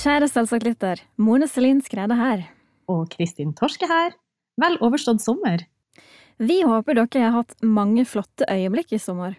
Kjære 0.00 0.30
selvsagt 0.32 0.64
lytter, 0.64 1.00
Mone 1.20 1.44
Selin 1.44 1.82
Skrede 1.84 2.16
her. 2.16 2.46
Og 2.88 3.10
Kristin 3.12 3.50
Torske 3.52 3.84
her. 3.84 4.14
Vel 4.56 4.78
overstått 4.80 5.20
sommer. 5.20 5.66
Vi 6.40 6.62
håper 6.64 6.96
dere 6.96 7.24
har 7.26 7.34
hatt 7.34 7.52
mange 7.60 8.06
flotte 8.08 8.46
øyeblikk 8.48 8.94
i 8.96 9.00
sommer. 9.02 9.34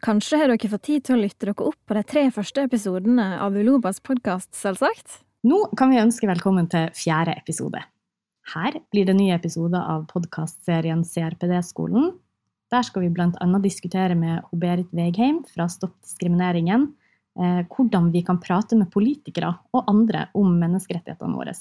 Kanskje 0.00 0.38
har 0.40 0.48
dere 0.48 0.70
fått 0.72 0.86
tid 0.86 1.04
til 1.04 1.18
å 1.18 1.20
lytte 1.20 1.44
dere 1.44 1.66
opp 1.68 1.76
på 1.84 1.96
de 1.98 2.02
tre 2.08 2.22
første 2.32 2.64
episodene 2.64 3.26
av 3.36 3.58
Ulobas 3.60 4.00
podkast, 4.00 4.48
selvsagt? 4.56 5.18
Nå 5.44 5.58
kan 5.76 5.92
vi 5.92 6.00
ønske 6.00 6.30
velkommen 6.30 6.70
til 6.72 6.88
fjerde 6.96 7.34
episode. 7.36 7.82
Her 8.54 8.78
blir 8.88 9.10
det 9.10 9.18
nye 9.18 9.36
episoder 9.36 9.84
av 9.92 10.06
podkastserien 10.08 11.04
CRPD-skolen. 11.04 12.14
Der 12.72 12.88
skal 12.88 13.04
vi 13.04 13.12
bl.a. 13.12 13.50
diskutere 13.60 14.16
med 14.16 14.48
Berit 14.56 14.88
Vegheim 14.88 15.42
fra 15.52 15.68
Stopp 15.68 15.98
diskrimineringen 16.00 16.94
hvordan 17.36 18.08
vi 18.14 18.22
kan 18.26 18.40
prate 18.42 18.74
med 18.78 18.90
politikere 18.90 19.52
og 19.76 19.90
andre 19.90 20.26
om 20.34 20.56
menneskerettighetene 20.58 21.38
våre. 21.38 21.54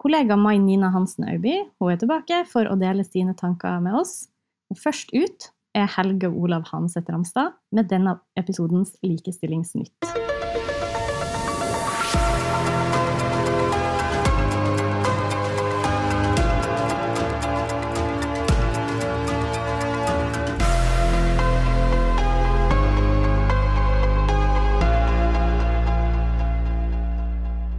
Kollega 0.00 0.36
Mai 0.40 0.56
Nina 0.58 0.88
Hansen 0.94 1.26
Auby 1.28 1.58
hun 1.78 1.92
er 1.92 2.00
tilbake 2.00 2.44
for 2.48 2.64
å 2.70 2.78
dele 2.80 3.04
sine 3.04 3.34
tanker 3.36 3.82
med 3.84 3.98
oss. 4.00 4.30
Først 4.72 5.12
ut 5.12 5.50
er 5.76 5.90
Helge 5.96 6.30
Olav 6.30 6.64
Hanseth 6.70 7.12
Ramstad 7.12 7.52
med 7.76 7.90
denne 7.92 8.16
episodens 8.40 8.96
Likestillingsnytt. 9.04 10.19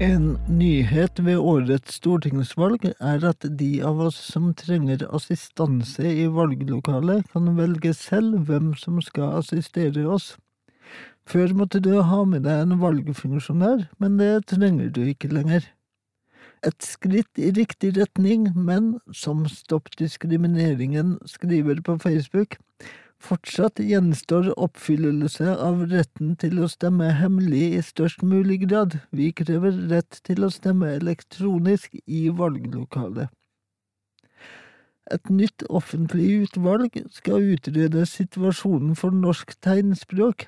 En 0.02 0.32
nyhet 0.50 1.20
ved 1.22 1.38
årets 1.38 2.00
stortingsvalg 2.00 2.88
er 2.90 3.26
at 3.28 3.46
de 3.60 3.68
av 3.86 4.00
oss 4.02 4.16
som 4.32 4.48
trenger 4.58 5.04
assistanse 5.14 6.02
i 6.02 6.24
valglokalet, 6.26 7.28
kan 7.30 7.52
velge 7.54 7.92
selv 7.94 8.48
hvem 8.48 8.72
som 8.82 8.98
skal 9.06 9.36
assistere 9.44 10.08
oss. 10.10 10.32
Før 11.30 11.54
måtte 11.60 11.84
du 11.86 11.92
ha 12.02 12.24
med 12.26 12.48
deg 12.48 12.64
en 12.64 12.80
valgfunksjonær, 12.82 13.86
men 14.02 14.18
det 14.18 14.48
trenger 14.50 14.90
du 14.90 15.04
ikke 15.06 15.30
lenger. 15.30 15.70
Et 16.66 16.82
skritt 16.82 17.38
i 17.38 17.54
riktig 17.54 17.94
retning, 18.00 18.50
men 18.58 18.96
som 19.14 19.46
Stopp 19.54 19.94
diskrimineringen 20.02 21.20
skriver 21.30 21.78
på 21.86 22.00
Facebook, 22.02 22.58
Fortsatt 23.22 23.78
gjenstår 23.78 24.48
oppfyllelse 24.58 25.52
av 25.62 25.84
retten 25.92 26.34
til 26.42 26.58
å 26.64 26.70
stemme 26.72 27.12
hemmelig 27.20 27.68
i 27.78 27.82
størst 27.86 28.24
mulig 28.26 28.64
grad. 28.64 28.98
Vi 29.14 29.30
krever 29.38 29.78
rett 29.92 30.18
til 30.26 30.42
å 30.42 30.50
stemme 30.50 30.90
elektronisk 30.98 32.00
i 32.02 32.24
valglokalet. 32.34 33.30
Et 35.12 35.30
nytt 35.30 35.66
offentlig 35.70 36.28
utvalg 36.48 36.98
skal 37.14 37.54
utrede 37.54 38.08
situasjonen 38.10 38.98
for 38.98 39.14
norsk 39.14 39.54
tegnspråk. 39.62 40.48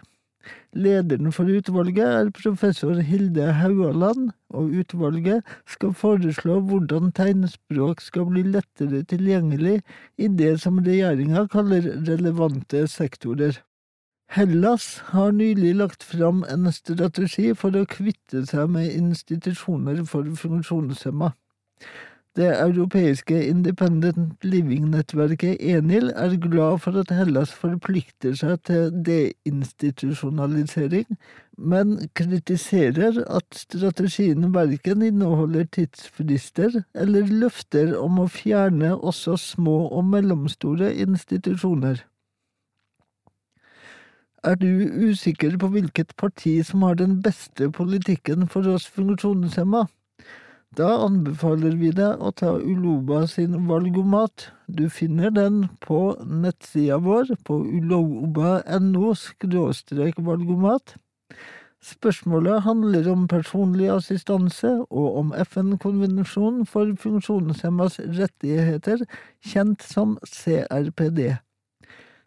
Lederen 0.74 1.32
for 1.32 1.50
utvalget 1.50 2.06
er 2.06 2.32
professor 2.36 3.00
Hilde 3.06 3.52
Haualand, 3.60 4.32
og 4.54 4.72
utvalget 4.82 5.44
skal 5.70 5.94
foreslå 5.98 6.60
hvordan 6.68 7.12
tegnspråk 7.16 8.02
skal 8.02 8.28
bli 8.32 8.44
lettere 8.56 9.04
tilgjengelig 9.10 9.82
i 10.18 10.28
det 10.28 10.56
som 10.64 10.82
regjeringa 10.84 11.46
kaller 11.54 11.88
relevante 12.08 12.88
sektorer. 12.92 13.62
Hellas 14.34 14.98
har 15.14 15.32
nylig 15.32 15.76
lagt 15.78 16.04
fram 16.04 16.42
en 16.50 16.72
strategi 16.74 17.52
for 17.54 17.76
å 17.78 17.86
kvitte 17.86 18.46
seg 18.50 18.72
med 18.74 18.90
institusjoner 18.90 20.02
for 20.10 20.26
funksjonshemma. 20.40 21.34
Det 22.34 22.48
europeiske 22.50 23.36
Independent 23.46 24.42
Living-nettverket 24.42 25.62
ENIL 25.62 26.10
er 26.16 26.34
glad 26.42 26.80
for 26.82 26.98
at 26.98 27.12
Hellas 27.14 27.54
forplikter 27.54 28.34
seg 28.40 28.64
til 28.66 28.90
deinstitusjonalisering, 29.06 31.06
men 31.58 32.10
kritiserer 32.18 33.24
at 33.30 33.46
strategien 33.54 34.54
verken 34.56 35.02
inneholder 35.06 35.64
tidsfrister 35.78 36.82
eller 36.98 37.30
løfter 37.30 37.94
om 38.02 38.18
å 38.26 38.28
fjerne 38.40 38.98
også 38.98 39.38
små 39.38 39.94
og 39.94 40.04
mellomstore 40.16 40.90
institusjoner. 41.06 42.02
Er 44.44 44.56
du 44.58 44.90
usikker 45.06 45.58
på 45.62 45.68
hvilket 45.76 46.18
parti 46.18 46.66
som 46.66 46.82
har 46.82 46.96
den 46.98 47.22
beste 47.22 47.70
politikken 47.72 48.48
for 48.50 48.66
oss 48.74 48.90
funksjonshemma? 48.90 49.86
Da 50.74 50.88
anbefaler 51.06 51.76
vi 51.78 51.92
deg 51.94 52.22
å 52.24 52.32
ta 52.34 52.56
Uloba 52.58 53.28
sin 53.30 53.68
valgomat. 53.68 54.48
Du 54.66 54.88
finner 54.90 55.30
den 55.30 55.68
på 55.86 56.16
nettsida 56.26 56.98
vår 57.04 57.36
på 57.46 57.60
uloba.no 57.62 59.12
valgomat. 60.30 60.96
Spørsmålet 61.84 62.64
handler 62.66 63.12
om 63.12 63.28
personlig 63.28 63.92
assistanse 63.94 64.72
og 64.90 65.18
om 65.20 65.34
FN-konvensjonen 65.44 66.66
for 66.66 66.96
funksjonshemmas 66.98 68.00
rettigheter, 68.18 69.04
kjent 69.46 69.84
som 69.86 70.18
CRPD. 70.26 71.36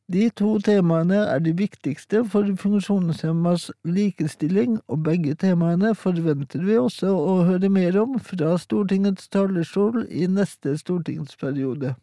De 0.06 0.28
to 0.38 0.52
temaene 0.62 1.16
er 1.18 1.40
de 1.42 1.50
viktigste 1.58 2.20
for 2.30 2.46
funksjonshemmas 2.60 3.72
likestilling, 3.82 4.76
og 4.86 5.00
begge 5.08 5.34
temaene 5.34 5.96
forventer 5.98 6.62
vi 6.62 6.76
også 6.78 7.10
å 7.10 7.32
høre 7.48 7.70
mer 7.74 7.96
om 7.98 8.12
fra 8.22 8.52
Stortingets 8.62 9.26
talerstol 9.34 10.04
i 10.06 10.28
neste 10.30 10.76
stortingsperiode. 10.78 11.96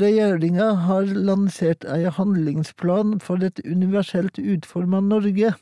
Regjeringa 0.00 0.66
har 0.84 1.08
lansert 1.08 1.86
ei 1.88 2.04
handlingsplan 2.12 3.16
for 3.24 3.40
et 3.42 3.62
universelt 3.64 4.36
utforma 4.38 5.00
Norge. 5.00 5.54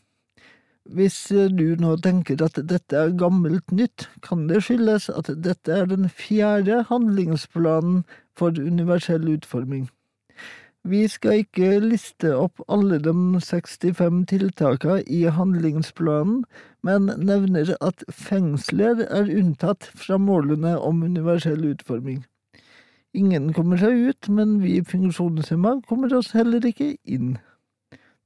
Hvis 0.90 1.20
du 1.54 1.76
nå 1.78 1.94
tenker 2.02 2.42
at 2.42 2.58
dette 2.72 2.98
er 2.98 3.14
gammelt 3.20 3.70
nytt, 3.70 4.08
kan 4.26 4.48
det 4.50 4.64
skyldes 4.66 5.06
at 5.12 5.30
dette 5.44 5.70
er 5.70 5.86
den 5.86 6.10
fjerde 6.10 6.82
handlingsplanen 6.90 8.02
for 8.36 8.58
universell 8.58 9.30
utforming. 9.36 9.86
Vi 10.84 11.02
skal 11.10 11.42
ikke 11.42 11.80
liste 11.82 12.30
opp 12.38 12.62
alle 12.70 13.00
de 13.02 13.12
65 13.42 14.22
tiltakene 14.30 15.02
i 15.04 15.24
handlingsplanen, 15.26 16.44
men 16.86 17.10
nevner 17.18 17.74
at 17.84 18.04
fengsler 18.08 19.02
er 19.08 19.32
unntatt 19.32 19.90
fra 19.98 20.20
målene 20.22 20.76
om 20.78 21.02
universell 21.02 21.66
utforming. 21.72 22.22
Ingen 23.14 23.52
kommer 23.56 23.80
seg 23.80 23.98
ut, 24.10 24.28
men 24.30 24.58
vi 24.62 24.78
funksjonshemma 24.84 25.80
kommer 25.88 26.14
oss 26.14 26.30
heller 26.36 26.64
ikke 26.64 26.94
inn. 27.04 27.36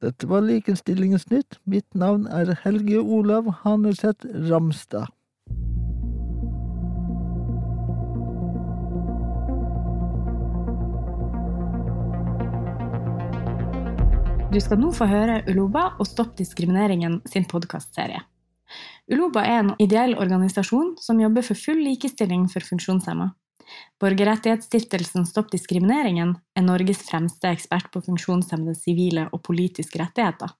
Dette 0.02 0.26
var 0.28 0.42
Likestillingsnytt. 0.42 1.60
Mitt 1.64 1.94
navn 1.94 2.26
er 2.26 2.56
Helge 2.64 3.00
Olav 3.00 3.48
Haneseth 3.62 4.26
Ramstad. 4.50 5.06
Du 14.52 14.58
skal 14.60 14.76
nå 14.82 14.90
få 14.92 15.06
høre 15.08 15.38
Uloba 15.48 15.94
og 15.96 16.04
Stopp 16.04 16.34
diskrimineringen 16.36 17.22
sin 17.30 17.46
podkastserie. 17.48 18.18
Uloba 19.08 19.46
er 19.48 19.60
en 19.62 19.70
ideell 19.80 20.12
organisasjon 20.20 20.90
som 21.00 21.22
jobber 21.22 21.46
for 21.46 21.56
full 21.56 21.78
likestilling 21.80 22.42
for 22.52 22.60
funksjonshemma. 22.66 23.30
Borgerrettighetsstiftelsen 24.02 25.24
Stopp 25.30 25.48
diskrimineringen 25.54 26.34
er 26.52 26.66
Norges 26.66 27.00
fremste 27.06 27.48
ekspert 27.48 27.88
på 27.94 28.02
funksjonshemmedes 28.04 28.82
sivile 28.84 29.24
og 29.32 29.40
politiske 29.48 30.02
rettigheter. 30.02 30.52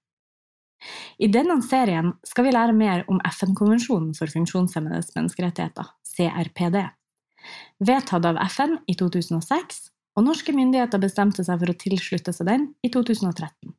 I 1.20 1.28
denne 1.28 1.58
serien 1.60 2.14
skal 2.24 2.48
vi 2.48 2.56
lære 2.56 2.72
mer 2.72 3.04
om 3.12 3.20
FN-konvensjonen 3.28 4.16
for 4.16 4.32
funksjonshemmedes 4.32 5.12
menneskerettigheter, 5.18 5.92
CRPD. 6.14 6.80
Vedtatt 7.84 8.24
av 8.24 8.40
FN 8.48 8.78
i 8.88 8.96
2006, 8.96 9.84
og 10.16 10.26
norske 10.30 10.56
myndigheter 10.56 11.00
bestemte 11.00 11.44
seg 11.44 11.60
for 11.60 11.76
å 11.76 11.78
tilslutte 11.84 12.32
seg 12.32 12.48
den 12.48 12.68
i 12.80 12.88
2013. 12.92 13.76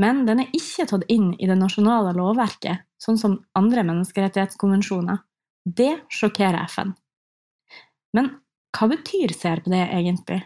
Men 0.00 0.24
den 0.26 0.42
er 0.42 0.56
ikke 0.56 0.86
tatt 0.90 1.04
inn 1.12 1.32
i 1.38 1.48
det 1.50 1.56
nasjonale 1.58 2.14
lovverket, 2.16 2.84
sånn 3.00 3.20
som 3.20 3.38
andre 3.58 3.84
menneskerettighetskonvensjoner. 3.86 5.20
Det 5.64 5.92
sjokkerer 6.12 6.66
FN. 6.66 6.92
Men 8.14 8.30
hva 8.74 8.90
betyr 8.90 9.32
CRPD 9.34 9.76
egentlig? 9.84 10.42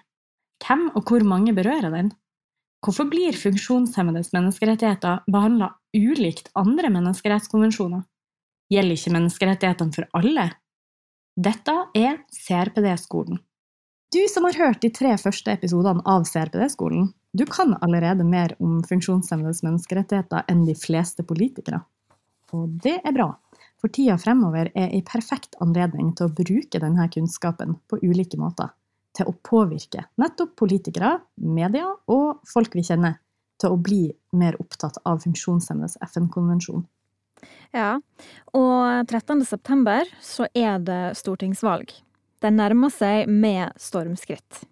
Hvem 0.64 0.88
og 0.92 1.08
hvor 1.08 1.24
mange 1.26 1.54
berører 1.56 1.92
den? 1.94 2.12
Hvorfor 2.84 3.08
blir 3.10 3.34
funksjonshemmedes 3.34 4.30
menneskerettigheter 4.34 5.24
behandla 5.30 5.72
ulikt 5.96 6.52
andre 6.58 6.92
menneskerettskonvensjoner? 6.94 8.04
Gjelder 8.70 8.98
ikke 9.00 9.14
menneskerettighetene 9.16 9.96
for 9.96 10.08
alle? 10.18 10.50
Dette 11.38 11.74
er 11.96 12.20
CRPD-skolen. 12.34 13.40
Du 14.14 14.20
som 14.30 14.46
har 14.48 14.56
hørt 14.56 14.82
de 14.82 14.90
tre 14.94 15.14
første 15.20 15.52
episodene 15.52 16.04
av 16.08 16.26
CRPD-skolen, 16.28 17.10
du 17.32 17.44
kan 17.46 17.76
allerede 17.80 18.24
mer 18.24 18.54
om 18.62 18.80
funksjonshemmedes 18.88 19.62
menneskerettigheter 19.66 20.48
enn 20.48 20.64
de 20.66 20.74
fleste 20.78 21.24
politikere. 21.26 21.82
Og 22.56 22.68
det 22.82 22.96
er 23.04 23.12
bra, 23.12 23.28
for 23.78 23.92
tida 23.92 24.16
fremover 24.18 24.70
er 24.74 24.90
ei 24.94 25.02
perfekt 25.06 25.58
anledning 25.62 26.14
til 26.16 26.28
å 26.28 26.34
bruke 26.34 26.80
denne 26.80 27.08
kunnskapen 27.12 27.76
på 27.90 28.00
ulike 28.02 28.40
måter. 28.40 28.72
Til 29.16 29.28
å 29.28 29.36
påvirke 29.44 30.06
nettopp 30.20 30.54
politikere, 30.58 31.18
media 31.36 31.90
og 32.08 32.40
folk 32.48 32.76
vi 32.78 32.86
kjenner, 32.86 33.18
til 33.58 33.74
å 33.74 33.80
bli 33.82 34.06
mer 34.38 34.56
opptatt 34.62 35.00
av 35.08 35.20
funksjonshemmedes 35.24 35.98
FN-konvensjon. 36.06 36.86
Ja, 37.74 37.98
og 38.56 39.10
13. 39.10 39.44
september 39.46 40.08
så 40.24 40.48
er 40.56 40.78
det 40.82 41.18
stortingsvalg. 41.18 41.92
Den 42.42 42.58
nærmer 42.58 42.92
seg 42.94 43.28
med 43.28 43.74
stormskritt. 43.82 44.62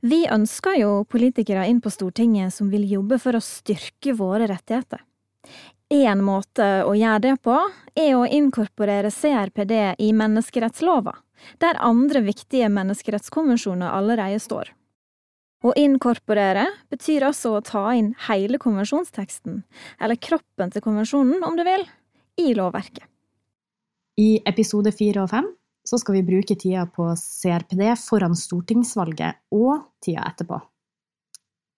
Vi 0.00 0.22
ønsker 0.32 0.78
jo 0.80 0.92
politikere 1.04 1.66
inn 1.68 1.80
på 1.84 1.92
Stortinget 1.92 2.54
som 2.54 2.70
vil 2.72 2.86
jobbe 2.88 3.18
for 3.20 3.36
å 3.36 3.44
styrke 3.44 4.14
våre 4.16 4.48
rettigheter. 4.48 5.02
Én 5.92 6.22
måte 6.24 6.84
å 6.86 6.94
gjøre 6.94 7.20
det 7.24 7.34
på, 7.44 7.56
er 7.98 8.14
å 8.16 8.24
inkorporere 8.24 9.10
CRPD 9.12 9.74
i 10.00 10.12
menneskerettslova, 10.16 11.12
der 11.60 11.80
andre 11.84 12.22
viktige 12.24 12.70
menneskerettskonvensjoner 12.72 13.90
allerede 13.90 14.40
står. 14.40 14.70
Å 15.60 15.74
inkorporere 15.76 16.64
betyr 16.88 17.26
altså 17.28 17.58
å 17.58 17.64
ta 17.64 17.90
inn 17.92 18.14
hele 18.30 18.56
konvensjonsteksten, 18.62 19.60
eller 20.00 20.16
kroppen 20.16 20.72
til 20.72 20.84
konvensjonen 20.86 21.44
om 21.44 21.58
du 21.58 21.66
vil, 21.66 21.84
i 22.40 22.54
lovverket. 22.56 23.04
I 24.16 24.40
episode 24.48 24.94
fire 24.96 25.26
og 25.26 25.34
fem 25.34 25.50
så 25.90 25.98
skal 25.98 26.20
vi 26.20 26.26
bruke 26.26 26.54
tida 26.54 26.84
på 26.86 27.08
CRPD 27.18 27.82
foran 27.98 28.36
stortingsvalget 28.38 29.40
og 29.50 29.88
tida 30.04 30.28
etterpå. 30.30 30.60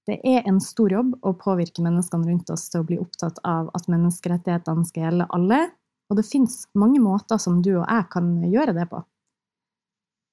Det 0.06 0.19
er 0.26 0.43
en 0.50 0.59
stor 0.61 0.93
jobb 0.93 1.14
å 1.23 1.32
påvirke 1.38 1.85
menneskene 1.85 2.29
rundt 2.29 2.50
oss 2.53 2.67
til 2.69 2.82
å 2.82 2.87
bli 2.88 2.99
opptatt 3.00 3.38
av 3.47 3.70
at 3.73 3.88
menneskerettighetene 3.88 4.85
skal 4.88 5.06
gjelde 5.06 5.29
alle, 5.32 5.61
og 6.11 6.19
det 6.19 6.26
fins 6.29 6.64
mange 6.76 7.00
måter 7.00 7.41
som 7.41 7.62
du 7.64 7.70
og 7.79 7.87
jeg 7.87 8.09
kan 8.12 8.35
gjøre 8.50 8.75
det 8.76 8.88
på. 8.91 9.00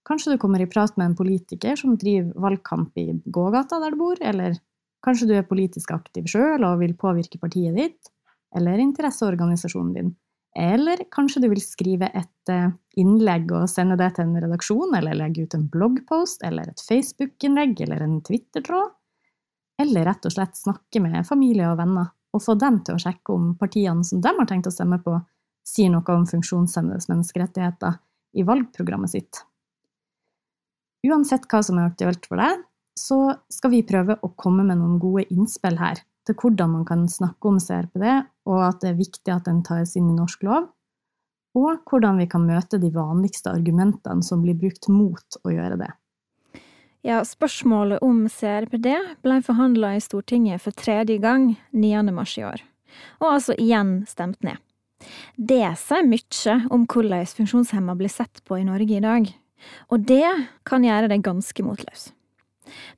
Kanskje 0.09 0.33
du 0.33 0.41
kommer 0.41 0.59
i 0.63 0.67
prat 0.67 0.95
med 0.97 1.11
en 1.11 1.15
politiker 1.15 1.77
som 1.79 1.95
driver 2.01 2.33
valgkamp 2.49 2.97
i 2.97 3.13
gågata 3.29 3.79
der 3.79 3.93
du 3.93 4.01
bor, 4.01 4.19
eller 4.19 4.57
kanskje 5.05 5.29
du 5.29 5.35
er 5.37 5.47
politisk 5.47 5.93
aktiv 5.95 6.27
sjøl 6.27 6.65
og 6.65 6.81
vil 6.81 6.97
påvirke 6.99 7.39
partiet 7.39 7.77
ditt, 7.77 8.11
eller 8.57 8.81
interesseorganisasjonen 8.81 9.93
din. 9.95 10.15
Eller 10.57 11.03
kanskje 11.13 11.43
du 11.43 11.49
vil 11.51 11.61
skrive 11.61 12.09
et 12.17 12.51
eh, 12.51 12.71
innlegg 12.97 13.51
og 13.53 13.67
sende 13.69 13.97
det 13.99 14.13
til 14.15 14.25
en 14.25 14.39
redaksjon, 14.41 14.95
eller 14.97 15.17
legge 15.17 15.45
ut 15.45 15.53
en 15.55 15.67
bloggpost, 15.71 16.41
eller 16.47 16.71
et 16.71 16.81
Facebook-innlegg, 16.87 17.77
eller 17.85 18.01
en 18.05 18.17
Twitter-tråd 18.25 18.95
eller 19.79 20.05
rett 20.05 20.25
og 20.27 20.33
slett 20.33 20.57
snakke 20.59 21.01
med 21.03 21.27
familie 21.27 21.67
og 21.71 21.77
venner 21.79 22.11
og 22.35 22.43
få 22.43 22.55
dem 22.59 22.81
til 22.85 22.97
å 22.97 23.01
sjekke 23.01 23.33
om 23.33 23.53
partiene 23.57 24.03
som 24.05 24.21
de 24.21 24.31
har 24.35 24.47
tenkt 24.49 24.67
å 24.69 24.73
stemme 24.73 24.99
på, 25.01 25.15
sier 25.65 25.89
noe 25.93 26.15
om 26.15 26.27
funksjonshemmedes 26.29 27.07
menneskerettigheter 27.09 27.95
i 28.37 28.45
valgprogrammet 28.45 29.13
sitt. 29.15 29.39
Uansett 31.07 31.47
hva 31.49 31.63
som 31.65 31.79
er 31.79 31.89
aktuelt 31.89 32.27
for 32.27 32.41
deg, 32.41 32.61
så 32.99 33.19
skal 33.49 33.71
vi 33.73 33.85
prøve 33.87 34.19
å 34.21 34.33
komme 34.37 34.65
med 34.67 34.81
noen 34.81 34.99
gode 35.01 35.25
innspill 35.31 35.79
her 35.79 36.03
til 36.29 36.37
hvordan 36.37 36.75
man 36.77 36.85
kan 36.85 37.07
snakke 37.09 37.49
om 37.49 37.57
CRPD, 37.61 38.05
og 38.49 38.59
at 38.67 38.83
det 38.83 38.91
er 38.91 38.99
viktig 38.99 39.33
at 39.33 39.47
den 39.49 39.63
tas 39.65 39.95
inn 39.97 40.11
i 40.11 40.17
norsk 40.17 40.45
lov, 40.45 40.69
og 41.57 41.81
hvordan 41.89 42.21
vi 42.21 42.27
kan 42.29 42.45
møte 42.45 42.77
de 42.77 42.91
vanligste 42.93 43.49
argumentene 43.51 44.23
som 44.25 44.43
blir 44.45 44.57
brukt 44.59 44.85
mot 44.93 45.39
å 45.41 45.53
gjøre 45.53 45.79
det. 45.81 45.89
Ja, 47.05 47.21
spørsmålet 47.23 48.03
om 48.03 48.25
CRPD 48.27 48.89
ble 49.23 49.39
forhandla 49.41 49.93
i 49.95 50.03
Stortinget 50.03 50.61
for 50.61 50.75
tredje 50.75 51.17
gang 51.23 51.53
9. 51.71 52.03
mars 52.13 52.35
i 52.37 52.43
år, 52.45 52.61
og 53.23 53.31
altså 53.37 53.55
igjen 53.57 54.03
stemt 54.09 54.43
ned. 54.45 54.59
Det 55.39 55.63
sier 55.79 56.03
mye 56.03 56.55
om 56.75 56.83
hvordan 56.83 57.23
funksjonshemma 57.39 57.95
blir 57.95 58.11
sett 58.11 58.43
på 58.43 58.59
i 58.59 58.67
Norge 58.67 58.99
i 58.99 59.03
dag, 59.03 59.31
og 59.89 60.05
det 60.11 60.27
kan 60.67 60.83
gjøre 60.83 61.09
deg 61.11 61.23
ganske 61.23 61.63
motløs. 61.63 62.09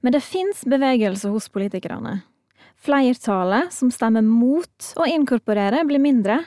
Men 0.02 0.18
det 0.18 0.26
fins 0.26 0.66
bevegelse 0.68 1.30
hos 1.32 1.48
politikerne. 1.54 2.24
Flertallet 2.82 3.74
som 3.74 3.92
stemmer 3.94 4.26
mot 4.26 4.94
å 4.98 5.06
inkorporere, 5.06 5.84
blir 5.86 6.02
mindre. 6.02 6.40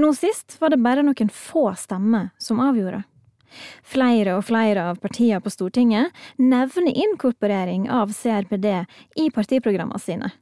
Nå 0.00 0.14
sist 0.16 0.56
var 0.60 0.72
det 0.72 0.80
bare 0.80 1.04
noen 1.04 1.28
få 1.28 1.66
stemmer 1.76 2.30
som 2.40 2.62
avgjorde. 2.64 3.02
Flere 3.86 4.38
og 4.38 4.46
flere 4.48 4.88
av 4.90 4.96
partiene 5.02 5.42
på 5.44 5.52
Stortinget 5.52 6.14
nevner 6.40 6.88
inkorporering 7.04 7.86
av 7.92 8.14
CRPD 8.16 8.70
i 9.20 9.28
partiprogrammene 9.34 10.00
sine. 10.02 10.32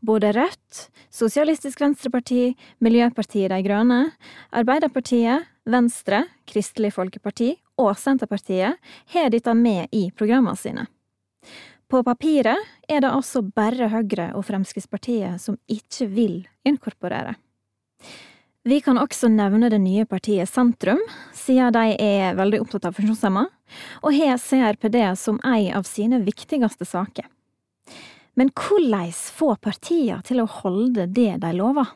Både 0.00 0.30
Rødt, 0.32 0.86
Sosialistisk 1.12 1.82
Venstreparti, 1.82 2.54
Miljøpartiet 2.80 3.50
De 3.52 3.58
Grønne, 3.66 4.14
Arbeiderpartiet, 4.56 5.44
Venstre, 5.68 6.22
Kristelig 6.48 6.94
Folkeparti 6.94 7.50
og 7.82 7.92
Senterpartiet 8.00 8.80
har 9.12 9.32
dette 9.34 9.54
med 9.58 9.92
i 9.92 10.06
programmene 10.16 10.56
sine. 10.56 10.86
På 11.94 12.00
papiret 12.02 12.58
er 12.90 13.04
det 13.04 13.10
altså 13.14 13.38
bare 13.54 13.86
Høyre 13.92 14.32
og 14.34 14.42
Fremskrittspartiet 14.48 15.38
som 15.38 15.54
ikke 15.70 16.08
vil 16.10 16.40
inkorporere. 16.66 17.36
Vi 18.66 18.80
kan 18.82 18.98
også 18.98 19.30
nevne 19.30 19.70
det 19.70 19.78
nye 19.78 20.02
partiet 20.10 20.50
Sentrum, 20.50 20.98
siden 21.38 21.70
de 21.76 21.94
er 22.02 22.34
veldig 22.34 22.64
opptatt 22.64 22.88
av 22.90 22.98
funksjonshemma, 22.98 23.44
og 24.02 24.18
har 24.18 24.42
CRPD 24.42 24.98
som 25.20 25.38
en 25.46 25.70
av 25.78 25.86
sine 25.86 26.18
viktigste 26.26 26.82
saker. 26.82 27.30
Men 28.34 28.50
hvordan 28.50 29.14
få 29.14 29.54
partiene 29.62 30.18
til 30.26 30.42
å 30.42 30.50
holde 30.50 31.06
det 31.06 31.30
de 31.46 31.54
lover? 31.54 31.94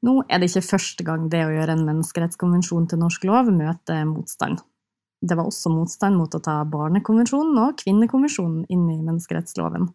Nå 0.00 0.22
er 0.32 0.40
det 0.40 0.48
ikke 0.48 0.70
første 0.72 1.04
gang 1.04 1.28
det 1.28 1.44
å 1.44 1.52
gjøre 1.52 1.76
en 1.76 1.88
menneskerettskonvensjon 1.92 2.88
til 2.88 3.04
norsk 3.04 3.28
lov 3.28 3.52
møter 3.52 4.06
motstand. 4.08 4.64
Det 5.22 5.36
var 5.38 5.46
også 5.46 5.70
motstand 5.70 6.18
mot 6.18 6.34
å 6.34 6.42
ta 6.42 6.58
Barnekonvensjonen 6.66 7.58
og 7.62 7.76
Kvinnekonvensjonen 7.78 8.64
inn 8.74 8.88
i 8.90 8.98
menneskerettsloven. 8.98 9.86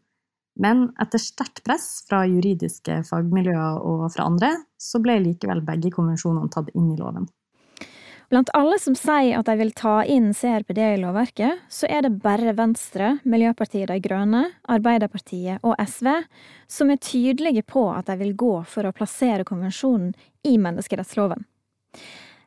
Men 0.58 0.88
etter 1.04 1.22
sterkt 1.22 1.62
press 1.68 2.06
fra 2.08 2.24
juridiske 2.26 3.02
fagmiljøer 3.10 3.82
og 3.84 4.08
fra 4.14 4.26
andre, 4.32 4.54
så 4.80 5.02
ble 5.04 5.20
likevel 5.26 5.62
begge 5.68 5.92
konvensjonene 5.94 6.50
tatt 6.54 6.72
inn 6.74 6.94
i 6.94 6.98
loven. 6.98 7.28
Blant 8.28 8.50
alle 8.58 8.76
som 8.84 8.96
sier 8.98 9.38
at 9.38 9.48
de 9.48 9.54
vil 9.56 9.70
ta 9.76 10.02
inn 10.04 10.34
CRPD 10.36 10.82
i 10.84 10.98
lovverket, 11.00 11.62
så 11.72 11.88
er 11.88 12.04
det 12.04 12.18
bare 12.24 12.56
Venstre, 12.58 13.14
Miljøpartiet 13.24 13.88
De 13.88 14.02
Grønne, 14.04 14.42
Arbeiderpartiet 14.68 15.64
og 15.64 15.78
SV 15.80 16.10
som 16.68 16.92
er 16.92 17.00
tydelige 17.00 17.64
på 17.64 17.86
at 17.94 18.10
de 18.12 18.18
vil 18.20 18.36
gå 18.36 18.54
for 18.68 18.88
å 18.88 18.96
plassere 18.96 19.48
konvensjonen 19.48 20.12
i 20.44 20.58
menneskerettsloven. 20.60 21.46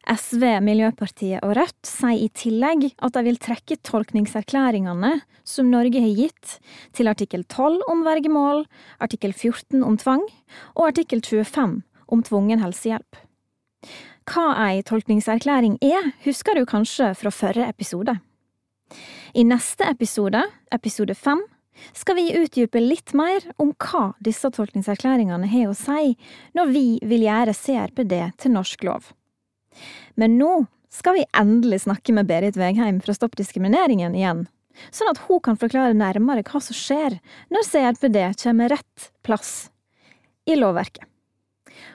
SV, 0.09 0.45
Miljøpartiet 0.65 1.43
og 1.45 1.55
Rødt 1.59 1.87
sier 1.87 2.25
i 2.25 2.29
tillegg 2.33 2.87
at 2.97 3.15
de 3.17 3.23
vil 3.27 3.39
trekke 3.41 3.77
tolkningserklæringene 3.85 5.19
som 5.45 5.69
Norge 5.73 6.01
har 6.01 6.15
gitt 6.17 6.57
til 6.97 7.11
artikkel 7.11 7.45
12 7.45 7.85
om 7.91 8.05
vergemål, 8.07 8.65
artikkel 8.99 9.35
14 9.35 9.85
om 9.85 9.99
tvang 10.01 10.25
og 10.77 10.87
artikkel 10.89 11.21
25 11.21 11.83
om 12.11 12.25
tvungen 12.27 12.65
helsehjelp. 12.65 13.21
Hva 14.31 14.49
ei 14.69 14.83
tolkningserklæring 14.87 15.79
er, 15.85 16.13
husker 16.25 16.57
du 16.57 16.65
kanskje 16.69 17.13
fra 17.19 17.33
forrige 17.35 17.69
episode. 17.69 18.17
I 19.35 19.45
neste 19.47 19.87
episode, 19.91 20.43
episode 20.73 21.15
fem, 21.15 21.43
skal 21.95 22.19
vi 22.19 22.33
utdype 22.41 22.81
litt 22.83 23.15
mer 23.17 23.45
om 23.63 23.73
hva 23.79 24.11
disse 24.23 24.51
tolkningserklæringene 24.53 25.49
har 25.51 25.71
å 25.71 25.77
si 25.77 26.17
når 26.57 26.75
vi 26.75 26.85
vil 27.07 27.25
gjøre 27.29 27.57
CRPD 27.57 28.15
til 28.43 28.55
norsk 28.57 28.85
lov. 28.89 29.11
Men 30.21 30.39
nå 30.41 30.53
skal 30.91 31.21
vi 31.21 31.27
endelig 31.39 31.85
snakke 31.85 32.15
med 32.15 32.29
Berit 32.31 32.59
Vegheim 32.59 32.99
fra 33.03 33.15
Stopp 33.15 33.37
diskrimineringen 33.39 34.17
igjen, 34.19 34.47
sånn 34.91 35.13
at 35.13 35.23
hun 35.29 35.43
kan 35.45 35.59
forklare 35.61 35.97
nærmere 35.97 36.45
hva 36.47 36.63
som 36.63 36.77
skjer 36.77 37.19
når 37.53 37.69
CRPD 37.69 38.19
kommer 38.43 38.75
rett 38.75 39.11
plass 39.27 39.71
i 40.51 40.57
lovverket. 40.59 41.07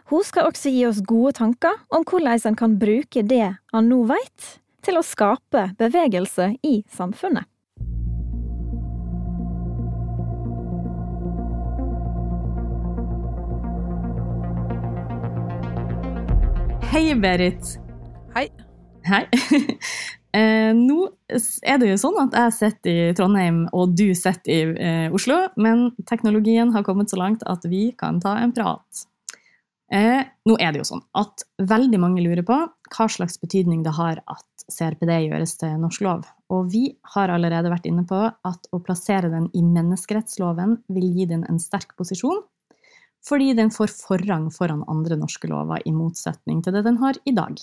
Hun 0.09 0.23
skal 0.25 0.47
også 0.49 0.71
gi 0.71 0.85
oss 0.87 1.01
gode 1.05 1.35
tanker 1.39 1.75
om 1.93 2.05
hvordan 2.07 2.39
en 2.47 2.57
kan 2.57 2.77
bruke 2.81 3.25
det 3.25 3.47
han 3.73 3.89
nå 3.89 4.03
vet, 4.09 4.53
til 4.85 4.99
å 4.99 5.05
skape 5.05 5.71
bevegelse 5.79 6.53
i 6.63 6.77
samfunnet. 6.93 7.49
Hei, 16.95 17.11
Berit. 17.19 17.73
Hei. 18.33 18.45
Hei. 19.03 19.25
eh, 20.37 20.69
nå 20.71 21.09
er 21.67 21.81
det 21.81 21.89
jo 21.89 21.97
sånn 21.99 22.21
at 22.21 22.37
jeg 22.39 22.53
sitter 22.55 22.99
i 23.09 23.09
Trondheim, 23.17 23.57
og 23.75 23.97
du 23.99 24.13
sitter 24.15 24.53
i 24.53 24.59
eh, 24.79 25.09
Oslo, 25.11 25.41
men 25.59 25.89
teknologien 26.07 26.71
har 26.71 26.85
kommet 26.87 27.11
så 27.11 27.19
langt 27.19 27.43
at 27.51 27.67
vi 27.67 27.89
kan 27.99 28.21
ta 28.23 28.37
en 28.39 28.55
prat. 28.55 29.03
Eh, 29.91 30.23
nå 30.47 30.55
er 30.55 30.71
det 30.71 30.85
jo 30.85 30.87
sånn 30.93 31.03
at 31.19 31.43
veldig 31.59 31.99
mange 31.99 32.23
lurer 32.23 32.47
på 32.47 32.61
hva 32.63 33.09
slags 33.11 33.35
betydning 33.43 33.83
det 33.83 33.97
har 33.99 34.23
at 34.23 34.65
CRPD 34.71 35.17
gjøres 35.25 35.59
til 35.59 35.75
norsk 35.83 36.07
lov. 36.07 36.23
Og 36.55 36.71
vi 36.71 36.85
har 37.17 37.35
allerede 37.35 37.75
vært 37.75 37.91
inne 37.91 38.07
på 38.07 38.23
at 38.31 38.71
å 38.71 38.79
plassere 38.87 39.35
den 39.35 39.51
i 39.51 39.67
menneskerettsloven 39.67 40.79
vil 40.95 41.11
gi 41.11 41.27
den 41.35 41.43
en 41.51 41.59
sterk 41.59 41.91
posisjon, 41.99 42.39
fordi 43.25 43.53
den 43.57 43.71
får 43.73 43.93
forrang 43.93 44.49
foran 44.53 44.83
andre 44.91 45.17
norske 45.19 45.49
lover, 45.49 45.81
i 45.85 45.93
motsetning 45.95 46.61
til 46.63 46.75
det 46.77 46.85
den 46.85 46.99
har 47.01 47.17
i 47.25 47.33
dag. 47.35 47.57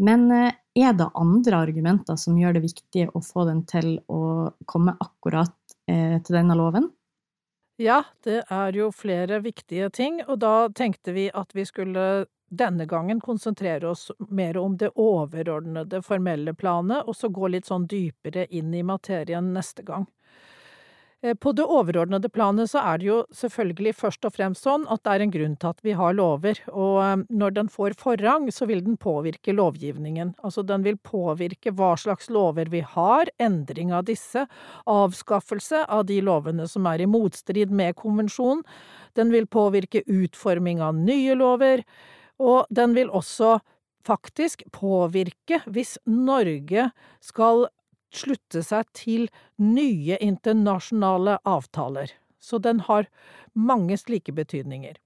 Men 0.00 0.30
eh, 0.32 0.56
er 0.80 0.94
det 0.96 1.10
andre 1.14 1.64
argumenter 1.66 2.16
som 2.16 2.38
gjør 2.38 2.56
det 2.56 2.64
viktig 2.64 3.08
å 3.14 3.20
få 3.24 3.44
den 3.48 3.64
til 3.68 3.98
å 4.08 4.50
komme 4.68 4.96
akkurat 5.00 5.56
eh, 5.90 6.16
til 6.22 6.36
denne 6.36 6.56
loven? 6.56 6.88
Ja, 7.80 8.02
det 8.24 8.42
er 8.52 8.76
jo 8.76 8.90
flere 8.92 9.40
viktige 9.40 9.88
ting, 9.90 10.20
og 10.28 10.42
da 10.42 10.68
tenkte 10.76 11.14
vi 11.16 11.30
at 11.32 11.54
vi 11.56 11.64
skulle 11.64 12.26
denne 12.50 12.84
gangen 12.84 13.20
konsentrere 13.22 13.88
oss 13.88 14.10
mer 14.28 14.58
om 14.60 14.74
det 14.76 14.90
overordnede 14.98 16.02
formelle 16.02 16.52
planet, 16.54 17.06
og 17.06 17.16
så 17.16 17.30
gå 17.32 17.48
litt 17.48 17.70
sånn 17.70 17.86
dypere 17.88 18.44
inn 18.50 18.74
i 18.74 18.82
materien 18.84 19.52
neste 19.54 19.86
gang. 19.86 20.04
Eh, 21.22 21.34
på 21.34 21.52
det 21.52 21.66
overordnede 21.68 22.30
planet 22.32 22.70
så 22.72 22.80
er 22.80 23.00
det 23.00 23.08
jo 23.08 23.16
selvfølgelig 23.36 23.92
først 23.98 24.24
og 24.24 24.32
fremst 24.32 24.64
sånn 24.64 24.86
at 24.88 25.02
det 25.04 25.12
er 25.12 25.24
en 25.24 25.32
grunn 25.34 25.56
til 25.60 25.68
at 25.74 25.82
vi 25.84 25.92
har 25.98 26.14
lover, 26.16 26.60
og 26.72 26.96
eh, 27.04 27.24
når 27.28 27.56
den 27.58 27.68
får 27.72 27.96
forrang, 28.00 28.48
så 28.52 28.68
vil 28.70 28.80
den 28.86 28.96
påvirke 29.00 29.52
lovgivningen. 29.52 30.32
Altså 30.44 30.64
den 30.64 30.86
vil 30.86 30.96
påvirke 30.96 31.74
hva 31.76 31.92
slags 32.00 32.30
lover 32.32 32.72
vi 32.72 32.80
har, 32.80 33.28
endring 33.36 33.92
av 33.92 34.06
disse, 34.08 34.46
avskaffelse 34.88 35.84
av 35.92 36.06
de 36.08 36.22
lovene 36.24 36.68
som 36.70 36.88
er 36.88 37.04
i 37.04 37.10
motstrid 37.10 37.74
med 37.74 37.98
konvensjonen, 38.00 38.64
den 39.18 39.32
vil 39.34 39.48
påvirke 39.50 40.04
utforming 40.06 40.80
av 40.80 40.96
nye 40.96 41.34
lover, 41.36 41.82
og 42.40 42.64
den 42.72 42.94
vil 42.96 43.10
også 43.12 43.58
faktisk 44.06 44.62
påvirke 44.72 45.60
hvis 45.68 45.98
Norge 46.08 46.88
skal 47.20 47.66
slutte 48.14 48.62
seg 48.66 48.88
til 48.96 49.28
nye 49.60 50.18
internasjonale 50.20 51.38
avtaler. 51.48 52.12
Så 52.40 52.58
den 52.58 52.80
har 52.88 53.08
mange 53.54 53.98
slike 54.00 54.32
betydninger. 54.32 54.96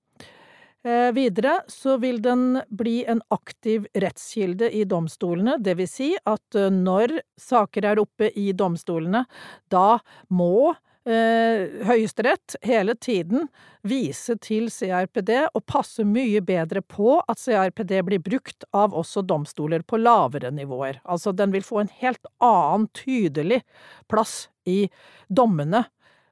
Eh, 0.84 1.10
videre 1.16 1.62
så 1.68 1.96
vil 1.96 2.18
den 2.22 2.58
bli 2.68 2.98
en 3.08 3.22
aktiv 3.32 3.86
rettskilde 3.96 4.68
i 4.68 4.82
domstolene, 4.84 5.56
det 5.56 5.78
vil 5.78 5.88
si 5.88 6.10
at 6.28 6.58
eh, 6.60 6.68
når 6.68 7.22
saker 7.40 7.86
er 7.88 8.02
oppe 8.02 8.28
i 8.36 8.50
domstolene, 8.52 9.24
da 9.72 9.96
må 10.28 10.74
eh, 11.06 11.84
Høyesterett 11.86 12.56
hele 12.62 12.94
tiden 12.94 13.48
vise 13.82 14.36
til 14.42 14.70
CRPD 14.72 15.32
og 15.52 15.64
passe 15.68 16.04
mye 16.08 16.40
bedre 16.44 16.82
på 16.82 17.18
at 17.20 17.40
CRPD 17.40 17.98
blir 18.08 18.22
brukt 18.24 18.66
av 18.72 18.96
også 18.96 19.24
domstoler 19.28 19.84
på 19.86 20.00
lavere 20.00 20.50
nivåer. 20.54 21.00
Altså 21.04 21.32
den 21.32 21.54
vil 21.54 21.66
få 21.66 21.82
en 21.84 21.94
helt 22.00 22.26
annen 22.42 22.88
tydelig 22.96 23.62
plass 24.10 24.48
i 24.64 24.88
dommene, 25.28 25.84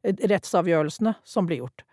eh, 0.02 0.16
rettsavgjørelsene, 0.16 1.16
som 1.24 1.48
blir 1.48 1.64
gjort. 1.64 1.86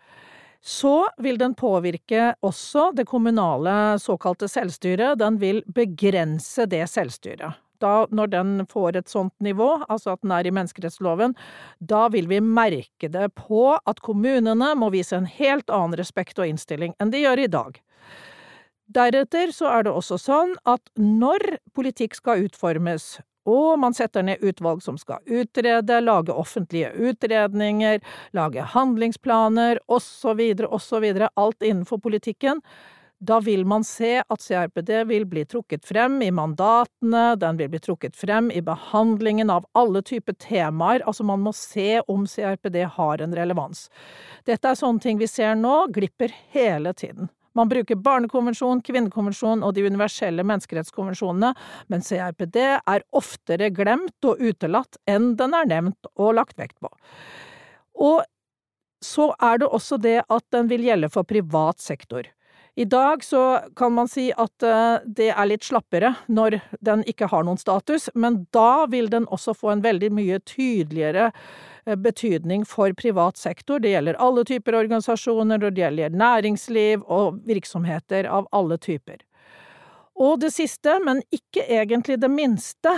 Så 0.62 1.08
vil 1.24 1.38
den 1.40 1.56
påvirke 1.56 2.34
også 2.44 2.90
det 2.96 3.08
kommunale 3.08 3.96
såkalte 4.00 4.50
selvstyret. 4.52 5.16
Den 5.20 5.40
vil 5.40 5.64
begrense 5.72 6.68
det 6.68 6.84
selvstyret 6.92 7.56
da, 7.84 8.06
når 8.12 8.32
den 8.34 8.54
får 8.70 9.00
et 9.00 9.12
sånt 9.12 9.34
nivå, 9.44 9.72
altså 9.90 10.16
at 10.16 10.24
den 10.24 10.34
er 10.36 10.48
i 10.48 10.54
menneskerettsloven, 10.56 11.36
da 11.80 12.08
vil 12.14 12.30
vi 12.32 12.42
merke 12.44 13.12
det 13.12 13.30
på 13.40 13.76
at 13.78 14.02
kommunene 14.06 14.74
må 14.80 14.92
vise 14.94 15.18
en 15.18 15.30
helt 15.30 15.70
annen 15.70 15.98
respekt 16.00 16.40
og 16.40 16.50
innstilling 16.50 16.96
enn 17.00 17.14
de 17.14 17.24
gjør 17.24 17.46
i 17.46 17.52
dag. 17.52 17.80
Deretter 18.90 19.52
så 19.54 19.70
er 19.70 19.86
det 19.86 19.94
også 19.94 20.18
sånn 20.18 20.56
at 20.70 20.82
når 20.98 21.60
politikk 21.78 22.16
skal 22.18 22.48
utformes, 22.48 23.20
og 23.50 23.78
man 23.82 23.96
setter 23.98 24.26
ned 24.26 24.42
utvalg 24.46 24.82
som 24.84 24.98
skal 24.98 25.22
utrede, 25.26 26.02
lage 26.02 26.34
offentlige 26.34 26.90
utredninger, 26.98 28.02
lage 28.38 28.66
handlingsplaner 28.74 29.82
osv., 29.88 30.42
osv., 30.66 31.06
alt 31.30 31.62
innenfor 31.66 32.02
politikken, 32.02 32.64
da 33.20 33.40
vil 33.44 33.66
man 33.66 33.84
se 33.84 34.24
at 34.28 34.42
CRPD 34.42 35.04
vil 35.10 35.26
bli 35.28 35.44
trukket 35.46 35.86
frem 35.86 36.22
i 36.24 36.32
mandatene, 36.32 37.36
den 37.36 37.58
vil 37.60 37.70
bli 37.74 37.82
trukket 37.84 38.16
frem 38.16 38.48
i 38.52 38.62
behandlingen 38.64 39.52
av 39.52 39.68
alle 39.76 40.02
typer 40.02 40.38
temaer, 40.40 41.04
altså 41.06 41.26
man 41.28 41.44
må 41.44 41.52
se 41.56 42.00
om 42.08 42.24
CRPD 42.28 42.86
har 42.96 43.22
en 43.22 43.36
relevans. 43.36 43.90
Dette 44.48 44.72
er 44.72 44.80
sånne 44.80 45.04
ting 45.04 45.20
vi 45.20 45.28
ser 45.28 45.60
nå 45.60 45.90
glipper 45.96 46.32
hele 46.56 46.96
tiden. 46.96 47.28
Man 47.58 47.68
bruker 47.68 48.00
barnekonvensjon, 48.00 48.86
kvinnekonvensjon 48.88 49.66
og 49.68 49.76
de 49.76 49.84
universelle 49.90 50.46
menneskerettskonvensjonene, 50.48 51.52
men 51.92 52.06
CRPD 52.06 52.60
er 52.78 53.08
oftere 53.12 53.72
glemt 53.76 54.32
og 54.32 54.40
utelatt 54.40 55.00
enn 55.10 55.34
den 55.36 55.58
er 55.58 55.68
nevnt 55.68 56.12
og 56.16 56.38
lagt 56.40 56.60
vekt 56.62 56.78
på. 56.80 56.94
Og 58.00 58.22
så 59.04 59.32
er 59.44 59.60
det 59.60 59.68
også 59.68 60.00
det 60.00 60.22
at 60.28 60.46
den 60.56 60.70
vil 60.72 60.86
gjelde 60.88 61.12
for 61.12 61.28
privat 61.28 61.84
sektor. 61.84 62.28
I 62.80 62.86
dag 62.86 63.24
så 63.24 63.60
kan 63.76 63.94
man 63.94 64.08
si 64.08 64.30
at 64.32 64.64
eh, 64.64 65.02
det 65.04 65.34
er 65.34 65.48
litt 65.50 65.66
slappere 65.68 66.14
når 66.32 66.62
den 66.80 67.02
ikke 67.12 67.28
har 67.28 67.44
noen 67.44 67.60
status, 67.60 68.06
men 68.16 68.46
da 68.56 68.86
vil 68.88 69.10
den 69.12 69.26
også 69.28 69.52
få 69.52 69.74
en 69.74 69.82
veldig 69.84 70.08
mye 70.16 70.38
tydeligere 70.48 71.26
eh, 71.28 71.98
betydning 72.00 72.64
for 72.64 72.96
privat 72.96 73.36
sektor. 73.36 73.84
Det 73.84 73.92
gjelder 73.92 74.22
alle 74.24 74.46
typer 74.48 74.80
organisasjoner, 74.80 75.60
og 75.60 75.76
det 75.76 75.84
gjelder 75.84 76.16
næringsliv 76.24 77.04
og 77.04 77.42
virksomheter 77.52 78.32
av 78.32 78.48
alle 78.56 78.80
typer. 78.80 79.26
Og 80.16 80.40
det 80.40 80.54
siste, 80.56 80.96
men 81.04 81.20
ikke 81.36 81.68
egentlig 81.68 82.22
det 82.24 82.32
minste, 82.32 82.96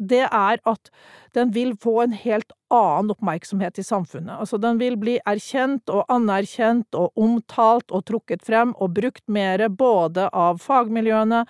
det 0.00 0.24
er 0.26 0.60
at 0.64 0.90
den 1.36 1.52
vil 1.54 1.74
få 1.78 2.00
en 2.04 2.16
helt 2.16 2.52
annen 2.72 3.12
oppmerksomhet 3.14 3.78
i 3.78 3.84
samfunnet. 3.84 4.38
Altså, 4.40 4.58
den 4.58 4.80
vil 4.80 4.96
bli 5.00 5.18
erkjent 5.28 5.92
og 5.92 6.08
anerkjent 6.10 6.96
og 6.98 7.12
omtalt 7.20 7.92
og 7.92 8.06
trukket 8.08 8.44
frem 8.46 8.74
og 8.80 8.96
brukt 8.96 9.26
mer 9.28 9.66
både 9.68 10.30
av 10.32 10.62
fagmiljøene 10.64 11.44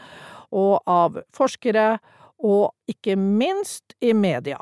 og 0.50 0.90
av 0.90 1.20
forskere, 1.36 2.00
og 2.40 2.72
ikke 2.88 3.18
minst 3.20 3.92
i 4.00 4.14
media. 4.16 4.56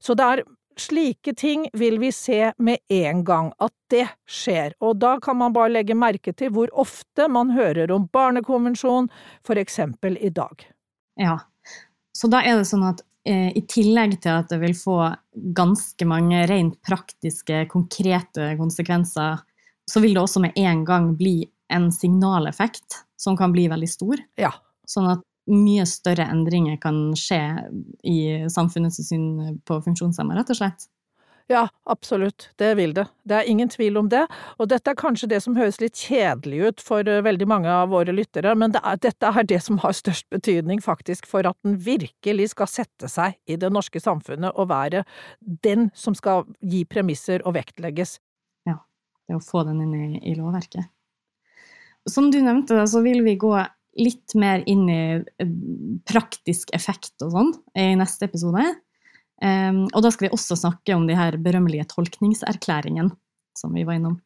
Så 0.00 0.14
det 0.16 0.24
er 0.24 0.42
slike 0.78 1.34
ting 1.36 1.66
vil 1.76 1.98
vi 2.00 2.10
se 2.14 2.52
med 2.58 2.78
en 2.88 3.24
gang, 3.26 3.50
at 3.58 3.74
det 3.92 4.06
skjer, 4.30 4.74
og 4.80 4.98
da 5.02 5.16
kan 5.22 5.38
man 5.40 5.52
bare 5.52 5.74
legge 5.74 5.96
merke 5.98 6.32
til 6.32 6.52
hvor 6.54 6.72
ofte 6.72 7.28
man 7.28 7.52
hører 7.54 7.92
om 7.94 8.08
barnekonvensjon, 8.12 9.10
for 9.46 9.60
eksempel 9.60 10.16
i 10.20 10.30
dag. 10.34 10.64
Ja, 11.18 11.38
så 12.18 12.30
da 12.30 12.40
er 12.42 12.58
det 12.58 12.66
sånn 12.66 12.82
at 12.88 13.04
eh, 13.28 13.52
i 13.54 13.62
tillegg 13.70 14.16
til 14.24 14.40
at 14.40 14.50
det 14.50 14.58
vil 14.62 14.74
få 14.74 14.96
ganske 15.54 16.08
mange 16.08 16.42
rent 16.50 16.80
praktiske, 16.86 17.62
konkrete 17.70 18.50
konsekvenser, 18.58 19.38
så 19.88 20.02
vil 20.02 20.16
det 20.16 20.24
også 20.24 20.42
med 20.42 20.58
en 20.58 20.82
gang 20.88 21.12
bli 21.18 21.40
en 21.72 21.92
signaleffekt 21.94 23.04
som 23.20 23.36
kan 23.38 23.54
bli 23.54 23.68
veldig 23.70 23.90
stor. 23.90 24.20
Ja. 24.40 24.50
Sånn 24.88 25.08
at 25.12 25.22
mye 25.48 25.86
større 25.88 26.26
endringer 26.28 26.76
kan 26.82 27.12
skje 27.16 27.40
i 28.04 28.18
samfunnets 28.52 29.00
syn 29.06 29.60
på 29.68 29.78
funksjonshemma, 29.84 30.36
rett 30.36 30.50
og 30.52 30.58
slett. 30.58 30.88
Ja, 31.48 31.68
absolutt, 31.88 32.50
det 32.60 32.74
vil 32.76 32.90
det. 32.92 33.06
Det 33.24 33.38
er 33.38 33.46
ingen 33.48 33.70
tvil 33.72 33.96
om 33.96 34.08
det. 34.12 34.26
Og 34.60 34.68
dette 34.68 34.92
er 34.92 34.98
kanskje 35.00 35.30
det 35.30 35.38
som 35.40 35.54
høres 35.56 35.78
litt 35.80 35.96
kjedelig 35.96 36.58
ut 36.60 36.82
for 36.84 37.08
eh, 37.08 37.22
veldig 37.24 37.46
mange 37.48 37.72
av 37.72 37.88
våre 37.88 38.12
lyttere, 38.12 38.52
men 38.52 38.74
det 38.74 38.82
er, 38.84 38.98
dette 39.00 39.30
er 39.32 39.46
det 39.48 39.62
som 39.64 39.80
har 39.80 39.96
størst 39.96 40.26
betydning 40.34 40.82
faktisk 40.84 41.24
for 41.30 41.48
at 41.48 41.56
den 41.64 41.78
virkelig 41.80 42.50
skal 42.52 42.68
sette 42.68 43.08
seg 43.08 43.38
i 43.48 43.56
det 43.56 43.70
norske 43.72 44.02
samfunnet 44.04 44.60
og 44.60 44.68
være 44.68 45.06
den 45.40 45.88
som 45.96 46.16
skal 46.18 46.44
gi 46.60 46.82
premisser 46.84 47.40
og 47.48 47.56
vektlegges. 47.56 48.18
Ja, 48.68 48.82
det 49.24 49.40
å 49.40 49.44
få 49.44 49.64
den 49.70 49.80
inn 49.86 49.96
i, 49.96 50.20
i 50.28 50.36
lovverket. 50.36 50.92
Som 52.08 52.28
du 52.32 52.42
nevnte, 52.44 52.76
så 52.92 53.00
vil 53.04 53.24
vi 53.24 53.38
gå 53.40 53.54
litt 53.98 54.36
mer 54.36 54.60
inn 54.68 54.84
i 54.92 55.00
eh, 55.16 55.56
praktisk 56.12 56.76
effekt 56.76 57.24
og 57.24 57.32
sånn 57.32 57.54
i 57.72 57.94
neste 57.96 58.28
episode. 58.28 58.66
Um, 59.38 59.84
og 59.94 60.02
da 60.02 60.10
skal 60.10 60.26
vi 60.26 60.34
også 60.34 60.56
snakke 60.58 60.96
om 60.96 61.04
de 61.06 61.14
her 61.14 61.36
berømmelige 61.38 61.86
tolkningserklæringene 61.92 63.14
som 63.58 63.74
vi 63.74 63.84
var 63.86 63.98
innom. 63.98 64.16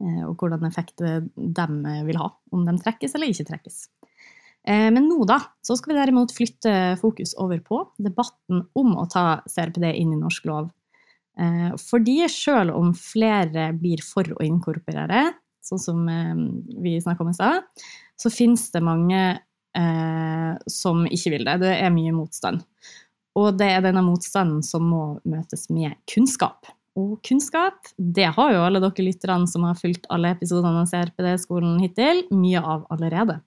Uh, 0.00 0.22
og 0.30 0.40
hvordan 0.40 0.64
effekt 0.68 1.02
de 1.02 1.66
vil 2.06 2.20
ha, 2.20 2.30
om 2.52 2.64
de 2.68 2.76
trekkes 2.80 3.16
eller 3.16 3.32
ikke 3.32 3.50
trekkes. 3.50 3.84
Men 4.62 5.08
nå, 5.08 5.24
da, 5.26 5.40
så 5.66 5.74
skal 5.74 5.90
vi 5.90 5.96
derimot 5.96 6.30
flytte 6.30 6.72
fokus 7.00 7.32
over 7.42 7.58
på 7.66 7.80
debatten 7.98 8.60
om 8.78 8.92
å 8.94 9.08
ta 9.10 9.40
CRPD 9.50 9.88
inn 9.90 10.12
i 10.14 10.18
norsk 10.20 10.44
lov. 10.46 10.68
Fordi 11.82 12.14
selv 12.30 12.76
om 12.78 12.92
flere 12.94 13.72
blir 13.74 14.04
for 14.06 14.22
å 14.22 14.46
inkorporere, 14.46 15.24
sånn 15.66 15.82
som 15.82 16.06
vi 16.78 16.94
snakka 17.02 17.26
om 17.26 17.32
i 17.32 17.34
stad, 17.34 17.66
så 18.14 18.30
finnes 18.30 18.68
det 18.70 18.84
mange 18.86 19.24
som 20.70 21.02
ikke 21.10 21.34
vil 21.34 21.50
det. 21.50 21.58
Det 21.64 21.74
er 21.82 21.90
mye 21.98 22.14
motstand. 22.14 22.62
Og 23.38 23.56
det 23.56 23.68
er 23.72 23.84
denne 23.84 24.04
motstanden 24.04 24.60
som 24.66 24.84
må 24.90 25.04
møtes 25.28 25.68
med 25.72 25.96
kunnskap. 26.10 26.68
Og 26.98 27.16
kunnskap, 27.24 27.88
det 27.96 28.28
har 28.36 28.52
jo 28.52 28.64
alle 28.66 28.82
dere 28.82 29.06
lytterne 29.06 29.48
som 29.48 29.64
har 29.64 29.78
fulgt 29.78 30.04
alle 30.12 30.34
episodene 30.34 30.82
av 30.82 30.90
CRPD-skolen 30.90 31.80
hittil, 31.80 32.26
mye 32.36 32.60
av 32.60 32.84
allerede. 32.92 33.38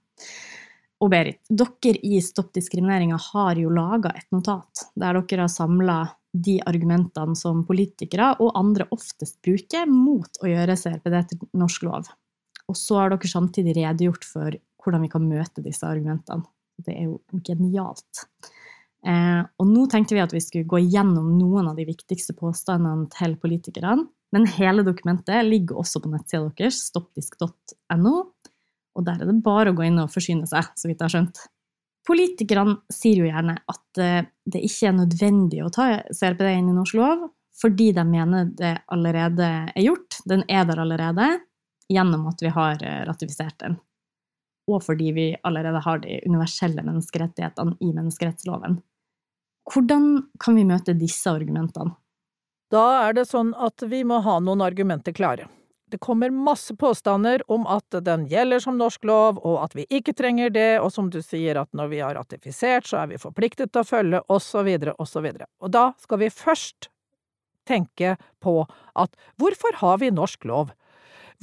Og 1.03 1.11
Berit, 1.11 1.41
dere 1.51 1.99
i 2.07 2.21
Stopp 2.23 2.53
diskrimineringa 2.55 3.19
har 3.31 3.59
jo 3.59 3.73
laga 3.73 4.15
et 4.17 4.29
notat 4.33 4.87
der 4.97 5.19
dere 5.19 5.45
har 5.45 5.51
samla 5.51 5.99
de 6.35 6.57
argumentene 6.67 7.35
som 7.39 7.61
politikere 7.67 8.33
og 8.43 8.55
andre 8.59 8.87
oftest 8.91 9.37
bruker 9.45 9.85
mot 9.91 10.41
å 10.41 10.49
gjøre 10.49 10.77
CRPD 10.79 11.17
til 11.29 11.45
norsk 11.55 11.85
lov. 11.87 12.09
Og 12.65 12.79
så 12.79 12.97
har 12.99 13.13
dere 13.13 13.29
samtidig 13.29 13.77
redegjort 13.77 14.25
for 14.25 14.57
hvordan 14.81 15.05
vi 15.05 15.11
kan 15.13 15.29
møte 15.29 15.63
disse 15.65 15.85
argumentene. 15.87 16.47
Det 16.81 16.95
er 16.97 17.07
jo 17.07 17.19
genialt. 17.45 18.25
Eh, 19.05 19.41
og 19.61 19.69
nå 19.69 19.85
tenkte 19.91 20.17
vi 20.17 20.23
at 20.23 20.33
vi 20.33 20.41
skulle 20.41 20.69
gå 20.69 20.79
gjennom 20.87 21.35
noen 21.37 21.69
av 21.69 21.77
de 21.77 21.85
viktigste 21.87 22.33
påstandene 22.37 23.05
til 23.13 23.35
politikerne. 23.41 24.07
Men 24.35 24.47
hele 24.57 24.83
dokumentet 24.83 25.45
ligger 25.47 25.79
også 25.79 26.01
på 26.03 26.11
nettsida 26.11 26.49
deres, 26.57 26.81
stoppdisk.no. 26.89 28.15
Og 28.95 29.05
der 29.05 29.21
er 29.21 29.29
det 29.29 29.43
bare 29.45 29.71
å 29.71 29.77
gå 29.77 29.85
inn 29.85 30.01
og 30.01 30.11
forsyne 30.11 30.47
seg, 30.49 30.71
så 30.75 30.89
vidt 30.89 30.99
jeg 30.99 31.05
har 31.05 31.13
skjønt. 31.13 31.43
Politikerne 32.05 32.79
sier 32.93 33.21
jo 33.21 33.29
gjerne 33.29 33.57
at 33.71 34.01
eh, 34.01 34.27
det 34.45 34.61
ikke 34.65 34.89
er 34.89 34.99
nødvendig 34.99 35.63
å 35.65 35.71
ta 35.73 35.87
CRPD 36.09 36.51
inn 36.51 36.71
i 36.73 36.77
norsk 36.77 36.97
lov, 36.99 37.27
fordi 37.61 37.91
de 37.95 38.03
mener 38.07 38.49
det 38.57 38.73
allerede 38.91 39.47
er 39.71 39.85
gjort. 39.85 40.19
Den 40.27 40.43
er 40.51 40.67
der 40.67 40.81
allerede 40.83 41.29
gjennom 41.91 42.27
at 42.31 42.41
vi 42.43 42.51
har 42.53 42.81
eh, 42.81 43.03
ratifisert 43.07 43.57
den. 43.61 43.77
Og 44.71 44.81
fordi 44.81 45.11
vi 45.13 45.27
allerede 45.45 45.81
har 45.85 46.01
de 46.01 46.19
universelle 46.25 46.81
menneskerettighetene 46.85 47.77
i 47.85 47.91
menneskerettsloven. 47.93 48.79
Hvordan 49.71 50.27
kan 50.39 50.57
vi 50.57 50.65
møte 50.67 50.93
disse 50.97 51.29
argumentene? 51.31 51.95
Da 52.73 52.85
er 53.05 53.13
det 53.17 53.27
sånn 53.29 53.53
at 53.61 53.83
vi 53.89 54.03
må 54.07 54.19
ha 54.25 54.39
noen 54.41 54.63
argumenter 54.65 55.13
klare. 55.15 55.47
Det 55.89 55.99
kommer 56.01 56.33
masse 56.33 56.73
påstander 56.75 57.43
om 57.51 57.67
at 57.69 57.93
den 58.03 58.25
gjelder 58.27 58.59
som 58.63 58.77
norsk 58.77 59.05
lov, 59.05 59.37
og 59.45 59.59
at 59.61 59.75
vi 59.77 59.85
ikke 59.93 60.15
trenger 60.17 60.49
det, 60.49 60.79
og 60.81 60.89
som 60.93 61.11
du 61.13 61.19
sier 61.21 61.59
at 61.61 61.69
når 61.77 61.91
vi 61.91 62.01
har 62.01 62.17
ratifisert, 62.17 62.87
så 62.89 63.03
er 63.03 63.13
vi 63.13 63.21
forpliktet 63.21 63.71
til 63.71 63.83
å 63.83 63.87
følge, 63.87 64.23
osv., 64.33 64.71
osv. 64.97 65.27
Og 65.61 65.71
da 65.71 65.85
skal 66.01 66.23
vi 66.23 66.33
først 66.33 66.89
tenke 67.69 68.15
på 68.41 68.57
at 68.97 69.13
hvorfor 69.41 69.77
har 69.81 70.01
vi 70.01 70.11
norsk 70.13 70.49
lov? 70.49 70.73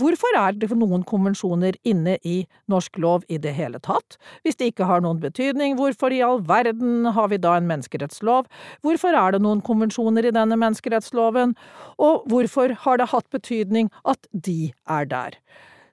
Hvorfor 0.00 0.38
er 0.38 0.56
det 0.56 0.70
noen 0.72 1.04
konvensjoner 1.08 1.76
inne 1.88 2.16
i 2.25 2.42
norsk 2.70 2.99
lov 3.02 3.26
i 3.28 3.38
det 3.42 3.52
hele 3.56 3.80
tatt? 3.82 4.16
Hvis 4.42 4.58
det 4.61 4.72
ikke 4.72 4.88
har 4.88 5.04
noen 5.04 5.20
betydning, 5.22 5.76
hvorfor 5.76 6.14
i 6.14 6.22
all 6.25 6.42
verden 6.49 7.11
har 7.16 7.28
vi 7.32 7.40
da 7.42 7.56
en 7.58 7.68
menneskerettslov? 7.70 8.49
Hvorfor 8.82 9.18
er 9.18 9.37
det 9.37 9.42
noen 9.44 9.62
konvensjoner 9.64 10.28
i 10.28 10.34
denne 10.34 10.58
menneskerettsloven? 10.58 11.56
Og 11.99 12.26
hvorfor 12.32 12.76
har 12.84 13.00
det 13.00 13.12
hatt 13.12 13.28
betydning 13.34 13.92
at 14.08 14.28
de 14.32 14.72
er 14.88 15.08
der? 15.08 15.40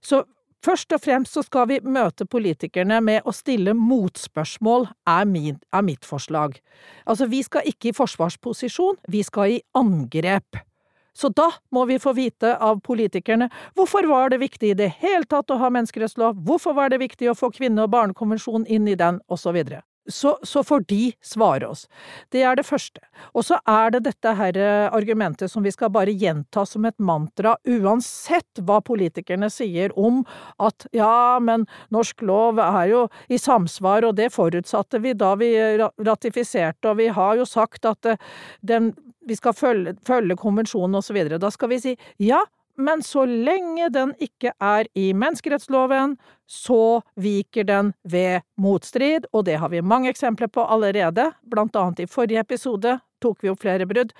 Så 0.02 0.26
Først 0.60 0.92
og 0.92 1.00
fremst 1.00 1.38
så 1.38 1.42
skal 1.46 1.70
vi 1.70 1.78
møte 1.88 2.26
politikerne 2.28 2.98
med 3.00 3.24
å 3.24 3.32
stille 3.32 3.72
motspørsmål, 3.80 4.90
er, 5.08 5.24
min, 5.24 5.56
er 5.72 5.86
mitt 5.88 6.04
forslag. 6.04 6.58
Altså, 7.08 7.30
vi 7.32 7.40
skal 7.48 7.70
ikke 7.70 7.94
i 7.94 7.96
forsvarsposisjon, 7.96 9.00
vi 9.08 9.24
skal 9.24 9.56
i 9.56 9.62
angrep. 9.80 10.60
Så 11.14 11.30
da 11.30 11.50
må 11.72 11.86
vi 11.90 12.00
få 12.00 12.14
vite 12.18 12.56
av 12.58 12.82
politikerne 12.86 13.50
hvorfor 13.78 14.08
var 14.10 14.30
det 14.34 14.42
viktig 14.44 14.72
i 14.72 14.78
det 14.78 14.92
hele 15.02 15.26
tatt 15.30 15.52
å 15.52 15.60
ha 15.60 15.70
menneskerettslov, 15.74 16.40
hvorfor 16.46 16.78
var 16.78 16.90
det 16.90 17.02
viktig 17.02 17.32
å 17.32 17.38
få 17.38 17.52
kvinne- 17.56 17.84
og 17.84 17.94
barnekonvensjonen 17.94 18.68
inn 18.68 18.88
i 18.88 18.98
den, 19.00 19.22
osv. 19.28 19.64
Så, 20.10 20.36
så 20.44 20.64
får 20.66 20.86
de 20.90 21.14
svare 21.22 21.68
oss. 21.70 21.86
Det 22.34 22.42
er 22.44 22.58
det 22.58 22.66
første. 22.68 23.02
Og 23.34 23.46
så 23.48 23.60
er 23.70 23.94
det 23.94 24.04
dette 24.08 24.34
her 24.40 24.58
eh, 24.58 24.88
argumentet 24.96 25.52
som 25.52 25.66
vi 25.66 25.74
skal 25.74 25.92
bare 25.94 26.14
gjenta 26.14 26.66
som 26.66 26.88
et 26.90 26.98
mantra, 27.00 27.56
uansett 27.70 28.64
hva 28.66 28.80
politikerne 28.86 29.52
sier 29.54 29.94
om 30.00 30.24
at 30.58 30.88
ja, 30.96 31.40
men 31.44 31.68
norsk 31.94 32.24
lov 32.26 32.62
er 32.64 32.90
jo 32.92 33.04
i 33.30 33.40
samsvar, 33.40 34.08
og 34.08 34.18
det 34.20 34.32
forutsatte 34.34 35.02
vi 35.04 35.14
da 35.18 35.36
vi 35.40 35.54
ratifiserte, 35.78 36.92
og 36.92 37.00
vi 37.00 37.10
har 37.14 37.38
jo 37.40 37.48
sagt 37.50 37.86
at 37.90 38.14
eh, 38.14 38.20
den 38.62 38.94
vi 39.30 39.36
skal 39.38 39.54
følge, 39.54 39.94
følge 40.08 40.38
konvensjonen 40.40 41.00
osv. 41.00 41.20
Da 41.38 41.52
skal 41.54 41.70
vi 41.74 41.80
si 41.84 41.96
ja, 42.24 42.40
men 42.80 43.04
så 43.06 43.26
lenge 43.28 43.90
den 43.94 44.16
ikke 44.24 44.54
er 44.56 44.88
i 44.98 45.12
menneskerettsloven, 45.14 46.16
så 46.50 47.02
viker 47.20 47.68
den 47.68 47.92
ved 48.04 48.42
motstrid, 48.58 49.28
og 49.34 49.46
det 49.46 49.60
har 49.62 49.70
vi 49.70 49.84
mange 49.86 50.10
eksempler 50.10 50.50
på 50.50 50.66
allerede, 50.66 51.30
blant 51.52 51.76
annet 51.78 52.06
i 52.06 52.10
forrige 52.10 52.42
episode 52.48 52.98
tok 53.22 53.44
vi 53.44 53.52
opp 53.52 53.62
flere 53.64 53.86
brudd, 53.86 54.14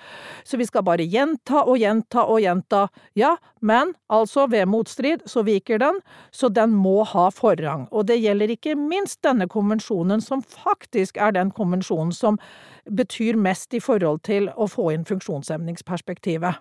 så 0.44 0.58
vi 0.60 0.66
skal 0.68 0.84
bare 0.86 1.06
gjenta 1.08 1.64
og 1.64 1.80
gjenta 1.80 2.24
og 2.28 2.40
gjenta, 2.44 2.86
ja, 3.18 3.34
men 3.60 3.94
altså 4.12 4.46
ved 4.52 4.68
motstrid 4.70 5.24
så 5.30 5.44
viker 5.46 5.80
den, 5.82 6.00
så 6.30 6.52
den 6.52 6.74
må 6.76 7.00
ha 7.08 7.28
forrang, 7.34 7.86
og 7.90 8.08
det 8.10 8.20
gjelder 8.20 8.54
ikke 8.56 8.76
minst 8.78 9.22
denne 9.26 9.48
konvensjonen, 9.50 10.20
som 10.24 10.42
faktisk 10.44 11.16
er 11.16 11.36
den 11.36 11.52
konvensjonen 11.56 12.12
som 12.16 12.40
betyr 12.90 13.38
mest 13.40 13.74
i 13.76 13.82
forhold 13.82 14.24
til 14.28 14.50
å 14.56 14.68
få 14.70 14.90
inn 14.94 15.06
funksjonshemningsperspektivet. 15.08 16.60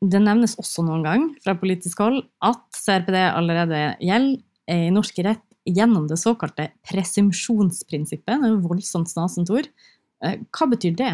Det 0.00 0.20
nevnes 0.22 0.56
også 0.60 0.82
noen 0.86 1.04
gang 1.04 1.24
fra 1.44 1.52
politisk 1.60 2.00
hold 2.00 2.22
at 2.46 2.62
CRPD 2.72 3.18
allerede 3.20 3.82
gjelder 4.00 4.40
i 4.70 4.92
norsk 4.94 5.18
rett 5.26 5.44
gjennom 5.68 6.06
det 6.08 6.16
såkalte 6.20 6.70
presumsjonsprinsippet. 6.88 8.32
Det 8.40 8.48
er 8.48 8.54
jo 8.54 8.62
voldsomt 8.64 9.10
snasent 9.10 9.50
ord. 9.52 9.68
Eh, 10.24 10.38
hva 10.56 10.68
betyr 10.70 10.94
det? 10.96 11.12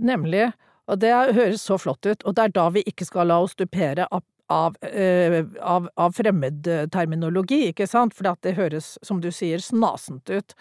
Nemlig, 0.00 0.46
og 0.88 1.00
det 1.02 1.12
høres 1.12 1.64
så 1.66 1.76
flott 1.80 2.06
ut, 2.08 2.24
og 2.24 2.36
det 2.36 2.46
er 2.46 2.54
da 2.56 2.66
vi 2.72 2.84
ikke 2.88 3.04
skal 3.08 3.28
la 3.28 3.40
oss 3.44 3.58
dupere 3.58 4.08
av 4.08 4.24
av, 4.50 4.76
eh, 4.82 5.44
av, 5.60 5.88
av 5.94 6.12
fremmedterminologi, 6.12 7.60
ikke 7.70 7.86
sant, 7.86 8.14
for 8.16 8.26
det 8.42 8.56
høres, 8.56 8.96
som 9.06 9.20
du 9.22 9.30
sier, 9.34 9.62
snasent 9.62 10.30
ut. 10.30 10.54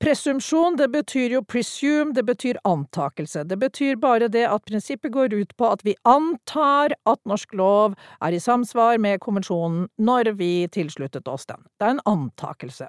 Presumsjon, 0.00 0.78
det 0.80 0.88
betyr 0.94 1.36
jo 1.36 1.42
presume, 1.44 2.14
det 2.16 2.24
betyr 2.24 2.60
antakelse. 2.64 3.44
Det 3.44 3.58
betyr 3.60 4.00
bare 4.00 4.30
det 4.32 4.46
at 4.48 4.64
prinsippet 4.64 5.12
går 5.12 5.36
ut 5.36 5.52
på 5.60 5.68
at 5.68 5.84
vi 5.84 5.96
antar 6.08 6.96
at 7.04 7.20
norsk 7.28 7.52
lov 7.58 7.98
er 8.24 8.32
i 8.32 8.40
samsvar 8.40 8.98
med 9.02 9.20
konvensjonen 9.24 9.90
når 10.00 10.32
vi 10.40 10.52
tilsluttet 10.72 11.28
oss 11.28 11.44
den. 11.50 11.60
Det 11.76 11.84
er 11.84 11.96
en 11.98 12.06
antakelse. 12.08 12.88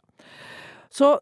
Så 0.89 1.17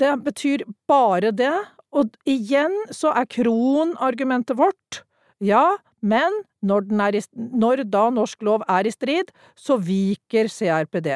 det 0.00 0.14
betyr 0.24 0.64
bare 0.88 1.34
det, 1.34 1.52
og 1.90 2.14
igjen 2.28 2.76
så 2.94 3.10
er 3.18 3.26
kronargumentet 3.28 4.56
vårt 4.56 5.02
ja, 5.40 5.80
men 6.00 6.36
når, 6.64 6.86
i, 7.16 7.20
når, 7.36 7.84
da 7.92 8.06
norsk 8.12 8.42
lov 8.44 8.64
er 8.68 8.88
i 8.88 8.92
strid, 8.92 9.30
så 9.56 9.76
viker 9.80 10.48
CRPD. 10.52 11.12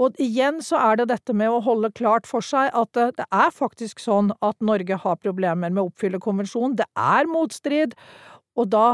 Og 0.00 0.18
igjen 0.20 0.60
så 0.64 0.80
er 0.80 1.00
det 1.00 1.08
dette 1.12 1.36
med 1.36 1.52
å 1.52 1.62
holde 1.64 1.92
klart 1.96 2.28
for 2.28 2.44
seg 2.44 2.72
at 2.76 2.92
det, 2.96 3.10
det 3.20 3.28
er 3.28 3.52
faktisk 3.52 4.00
sånn 4.02 4.32
at 4.40 4.58
Norge 4.64 5.00
har 5.04 5.20
problemer 5.20 5.72
med 5.72 5.82
å 5.84 5.88
oppfylle 5.90 6.20
konvensjonen. 6.22 6.76
Det 6.80 6.88
er 6.96 7.28
motstrid, 7.30 7.96
og 8.56 8.72
da 8.72 8.86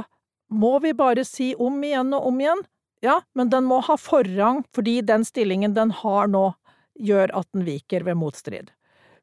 må 0.48 0.78
vi 0.82 0.94
bare 0.96 1.26
si 1.28 1.52
om 1.58 1.78
igjen 1.84 2.14
og 2.16 2.30
om 2.30 2.42
igjen 2.42 2.66
ja, 3.04 3.20
men 3.34 3.50
den 3.52 3.66
må 3.68 3.78
ha 3.86 3.94
forrang 4.00 4.64
fordi 4.74 5.00
den 5.06 5.26
stillingen 5.26 5.76
den 5.76 5.92
har 5.94 6.30
nå, 6.30 6.50
gjør 6.98 7.30
at 7.38 7.46
den 7.54 7.62
viker 7.68 8.02
ved 8.06 8.18
motstrid. 8.18 8.72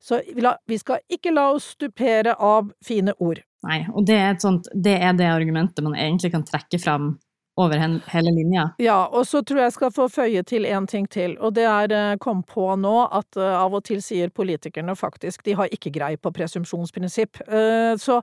Så 0.05 0.21
vi 0.69 0.77
skal 0.77 1.01
ikke 1.09 1.33
la 1.33 1.47
oss 1.55 1.71
stupere 1.73 2.35
av 2.37 2.69
fine 2.85 3.15
ord. 3.17 3.39
Nei, 3.65 3.79
og 3.89 4.05
det 4.05 4.17
er, 4.21 4.35
sånt, 4.37 4.67
det 4.73 4.99
er, 5.01 5.15
det 5.17 5.25
argumentet 5.31 5.81
man 5.81 5.95
egentlig 5.97 6.29
kan 6.35 6.43
trekke 6.45 6.77
fram 6.77 7.15
over 7.57 7.79
hele 8.11 8.31
linja. 8.35 8.67
Ja, 8.77 9.07
og 9.07 9.23
så 9.27 9.39
tror 9.41 9.61
jeg 9.61 9.69
jeg 9.69 9.75
skal 9.77 9.93
få 9.95 10.07
føye 10.11 10.43
til 10.45 10.67
én 10.67 10.85
ting 10.91 11.07
til, 11.09 11.37
og 11.39 11.55
det 11.55 11.63
er 11.65 11.93
eh, 11.95 12.17
kom 12.21 12.43
på 12.43 12.67
nå 12.77 12.93
at 13.07 13.39
uh, 13.39 13.63
av 13.63 13.77
og 13.79 13.85
til 13.87 14.01
sier 14.03 14.29
politikerne 14.29 14.93
faktisk 14.99 15.45
de 15.47 15.55
har 15.55 15.71
ikke 15.73 15.93
greie 15.95 16.19
på 16.19 16.33
presumpsjonsprinsipp. 16.35 17.39
Uh, 17.47 17.95
så 18.01 18.19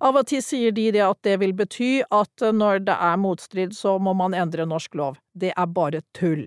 av 0.00 0.20
og 0.22 0.30
til 0.30 0.40
sier 0.44 0.72
de 0.72 0.86
det 0.94 1.02
at 1.04 1.20
det 1.26 1.36
vil 1.42 1.52
bety 1.58 1.90
at 2.14 2.46
når 2.54 2.86
det 2.86 2.96
er 3.10 3.20
motstrid, 3.20 3.74
så 3.74 3.98
må 3.98 4.14
man 4.14 4.38
endre 4.38 4.68
norsk 4.70 4.94
lov. 4.94 5.20
Det 5.34 5.50
er 5.52 5.66
bare 5.66 6.04
tull. 6.16 6.46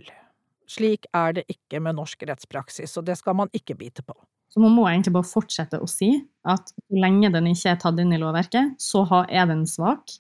Slik 0.70 1.10
er 1.14 1.38
det 1.38 1.46
ikke 1.52 1.84
med 1.84 2.00
norsk 2.00 2.24
rettspraksis, 2.30 2.98
og 2.98 3.06
det 3.06 3.20
skal 3.20 3.36
man 3.36 3.52
ikke 3.54 3.76
bite 3.76 4.06
på. 4.06 4.16
Så 4.50 4.62
man 4.64 4.74
må 4.74 4.88
egentlig 4.90 5.14
bare 5.14 5.30
fortsette 5.30 5.80
å 5.82 5.88
si 5.90 6.10
at 6.50 6.72
så 6.72 7.02
lenge 7.04 7.30
den 7.34 7.52
ikke 7.52 7.74
er 7.76 7.82
tatt 7.82 8.00
inn 8.02 8.14
i 8.16 8.20
lovverket, 8.22 8.78
så 8.82 9.06
er 9.30 9.46
den 9.50 9.66
svak. 9.70 10.16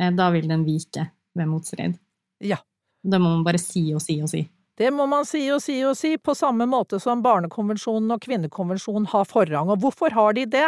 Eh, 0.00 0.12
da 0.14 0.30
vil 0.34 0.46
den 0.50 0.62
vike 0.66 1.08
ved 1.34 1.50
motstrid. 1.50 1.98
Ja. 2.38 2.60
Det 3.04 3.18
må 3.20 3.34
man 3.34 3.44
bare 3.44 3.60
si 3.60 3.88
og 3.94 4.02
si 4.02 4.20
og 4.22 4.30
si. 4.30 4.44
Det 4.78 4.90
må 4.90 5.06
man 5.06 5.26
si 5.26 5.44
og 5.54 5.60
si 5.62 5.76
og 5.86 5.94
si, 5.98 6.16
på 6.18 6.34
samme 6.34 6.66
måte 6.66 6.98
som 7.02 7.22
Barnekonvensjonen 7.22 8.10
og 8.10 8.22
Kvinnekonvensjonen 8.24 9.06
har 9.12 9.26
forrang. 9.30 9.70
Og 9.70 9.82
hvorfor 9.84 10.14
har 10.16 10.34
de 10.34 10.46
det? 10.50 10.66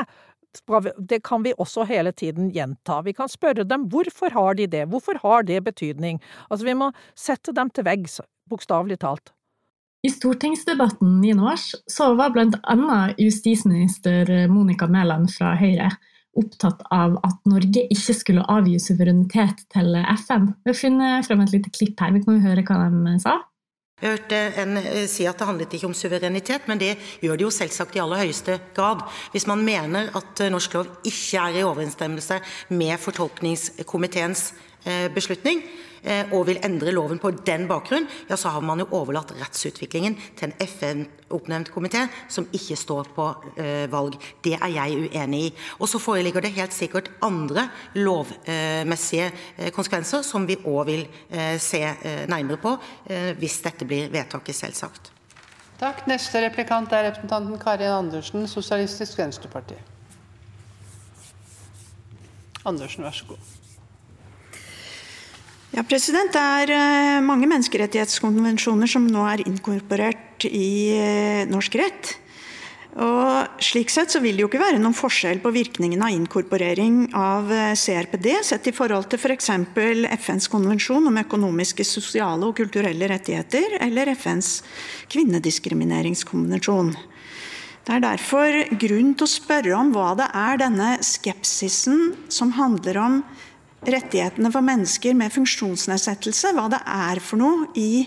Det 1.11 1.19
kan 1.27 1.43
vi 1.45 1.53
også 1.59 1.85
hele 1.89 2.13
tiden 2.17 2.53
gjenta. 2.55 3.01
Vi 3.03 3.13
kan 3.17 3.29
spørre 3.29 3.67
dem 3.67 3.89
hvorfor 3.93 4.33
har 4.33 4.55
de 4.57 4.69
det, 4.71 4.85
hvorfor 4.93 5.19
har 5.23 5.43
det 5.49 5.59
betydning? 5.67 6.21
Altså, 6.49 6.65
vi 6.69 6.77
må 6.79 6.93
sette 7.19 7.53
dem 7.57 7.71
til 7.71 7.85
veggs, 7.89 8.21
bokstavelig 8.49 9.01
talt. 9.03 9.35
I 10.07 10.11
stortingsdebatten 10.11 11.21
9. 11.21 11.35
mars 11.35 11.75
så 11.91 12.13
var 12.15 12.31
bl.a. 12.31 12.99
justisminister 13.19 14.47
Monica 14.49 14.87
Mæland 14.87 15.33
fra 15.35 15.57
Høyre 15.59 15.89
opptatt 16.39 16.85
av 16.95 17.17
at 17.27 17.41
Norge 17.49 17.83
ikke 17.91 18.15
skulle 18.15 18.45
avgi 18.53 18.77
suverenitet 18.83 19.65
til 19.73 19.97
FN. 20.21 20.53
Vi 20.63 20.71
har 20.71 20.79
funnet 20.79 21.27
frem 21.27 21.43
et 21.43 21.55
lite 21.57 21.73
klipp 21.75 22.05
her, 22.05 22.15
vi 22.15 22.23
kan 22.23 22.39
høre 22.45 22.63
hva 22.69 22.85
de 22.93 23.17
sa. 23.25 23.41
Jeg 23.97 24.13
hørte 24.13 24.39
en 24.61 24.77
eh, 24.77 25.07
si 25.09 25.25
at 25.25 25.41
det 25.41 25.49
handlet 25.49 25.75
ikke 25.75 25.89
om 25.89 25.97
suverenitet, 25.97 26.67
men 26.69 26.79
det 26.79 26.93
gjør 27.25 27.39
det 27.41 27.47
jo 27.47 27.53
selvsagt 27.57 27.97
i 27.97 28.03
aller 28.05 28.21
høyeste 28.27 28.59
grad. 28.77 29.01
Hvis 29.33 29.49
man 29.49 29.65
mener 29.65 30.11
at 30.21 30.45
eh, 30.45 30.53
norsk 30.53 30.77
lov 30.77 30.91
ikke 31.01 31.41
er 31.41 31.57
i 31.57 31.65
overensstemmelse 31.65 32.39
med 32.77 33.01
fortolkningskomiteens 33.01 34.51
eh, 34.53 34.67
beslutning, 35.15 35.65
og 36.31 36.45
vil 36.47 36.61
endre 36.63 36.93
loven 36.95 37.19
på 37.19 37.33
den 37.43 37.65
bakgrunn, 37.67 38.05
har 38.31 38.61
man 38.63 38.79
jo 38.79 38.87
overlatt 38.95 39.33
rettsutviklingen 39.41 40.15
til 40.39 40.53
en 40.53 40.55
FN-oppnevnt 40.63 41.73
komité 41.75 42.05
som 42.31 42.47
ikke 42.55 42.77
står 42.79 43.11
på 43.17 43.27
valg. 43.91 44.15
Det 44.45 44.55
er 44.55 44.71
jeg 44.77 45.09
uenig 45.09 45.41
i. 45.49 45.51
Og 45.81 45.91
så 45.91 45.99
foreligger 45.99 46.45
det 46.45 46.53
helt 46.55 46.77
sikkert 46.77 47.11
andre 47.27 47.67
lovmessige 47.99 49.33
konsekvenser 49.75 50.23
som 50.23 50.47
vi 50.47 50.61
òg 50.63 50.87
vil 50.93 51.05
se 51.59 51.83
nærmere 52.31 52.63
på 52.63 52.77
hvis 53.41 53.59
dette 53.67 53.89
blir 53.89 54.07
vedtaket, 54.15 54.55
selvsagt. 54.55 55.11
Takk. 55.83 56.07
Neste 56.07 56.47
replikant 56.47 56.95
er 56.95 57.11
representanten 57.11 57.59
Karin 57.59 57.99
Andersen, 57.99 58.47
Sosialistisk 58.47 59.19
Venstreparti. 59.19 59.75
Andersen, 62.63 63.03
vær 63.05 63.19
så 63.19 63.27
god. 63.35 63.56
Ja, 65.77 65.83
president. 65.85 66.33
Det 66.33 66.41
er 66.41 66.71
eh, 66.73 67.21
mange 67.21 67.45
menneskerettighetskonvensjoner 67.51 68.89
som 68.89 69.05
nå 69.13 69.27
er 69.29 69.43
inkorporert 69.45 70.47
i 70.49 70.89
eh, 70.97 71.43
norsk 71.51 71.75
rett. 71.77 72.13
Og 73.05 73.61
slik 73.61 73.91
sett 73.93 74.15
så 74.15 74.23
vil 74.25 74.39
det 74.39 74.47
jo 74.47 74.49
ikke 74.49 74.63
være 74.63 74.79
noen 74.81 74.97
forskjell 74.97 75.43
på 75.45 75.53
virkningen 75.53 76.01
av 76.01 76.15
inkorporering 76.15 77.11
av 77.13 77.53
eh, 77.53 77.75
CRPD 77.77 78.31
sett 78.49 78.71
i 78.71 78.73
forhold 78.73 79.11
til 79.13 79.21
f.eks. 79.21 79.51
For 79.77 80.07
FNs 80.17 80.49
konvensjon 80.49 81.11
om 81.11 81.21
økonomiske, 81.21 81.85
sosiale 81.85 82.49
og 82.49 82.57
kulturelle 82.57 83.11
rettigheter 83.13 83.77
eller 83.85 84.15
FNs 84.17 84.63
kvinnediskrimineringskonvensjon. 85.13 86.95
Det 87.85 87.99
er 87.99 88.07
derfor 88.07 88.63
grunn 88.81 89.13
til 89.13 89.29
å 89.29 89.35
spørre 89.35 89.77
om 89.77 89.93
hva 89.93 90.15
det 90.23 90.31
er 90.41 90.65
denne 90.65 90.89
skepsisen 91.05 92.17
som 92.33 92.57
handler 92.57 93.03
om 93.03 93.21
rettighetene 93.85 94.51
for 94.55 94.65
mennesker 94.65 95.15
med 95.19 95.35
funksjonsnedsettelse, 95.35 96.55
hva 96.57 96.71
det 96.73 96.81
er 96.87 97.21
for 97.23 97.43
noe 97.43 97.69
i 97.77 98.07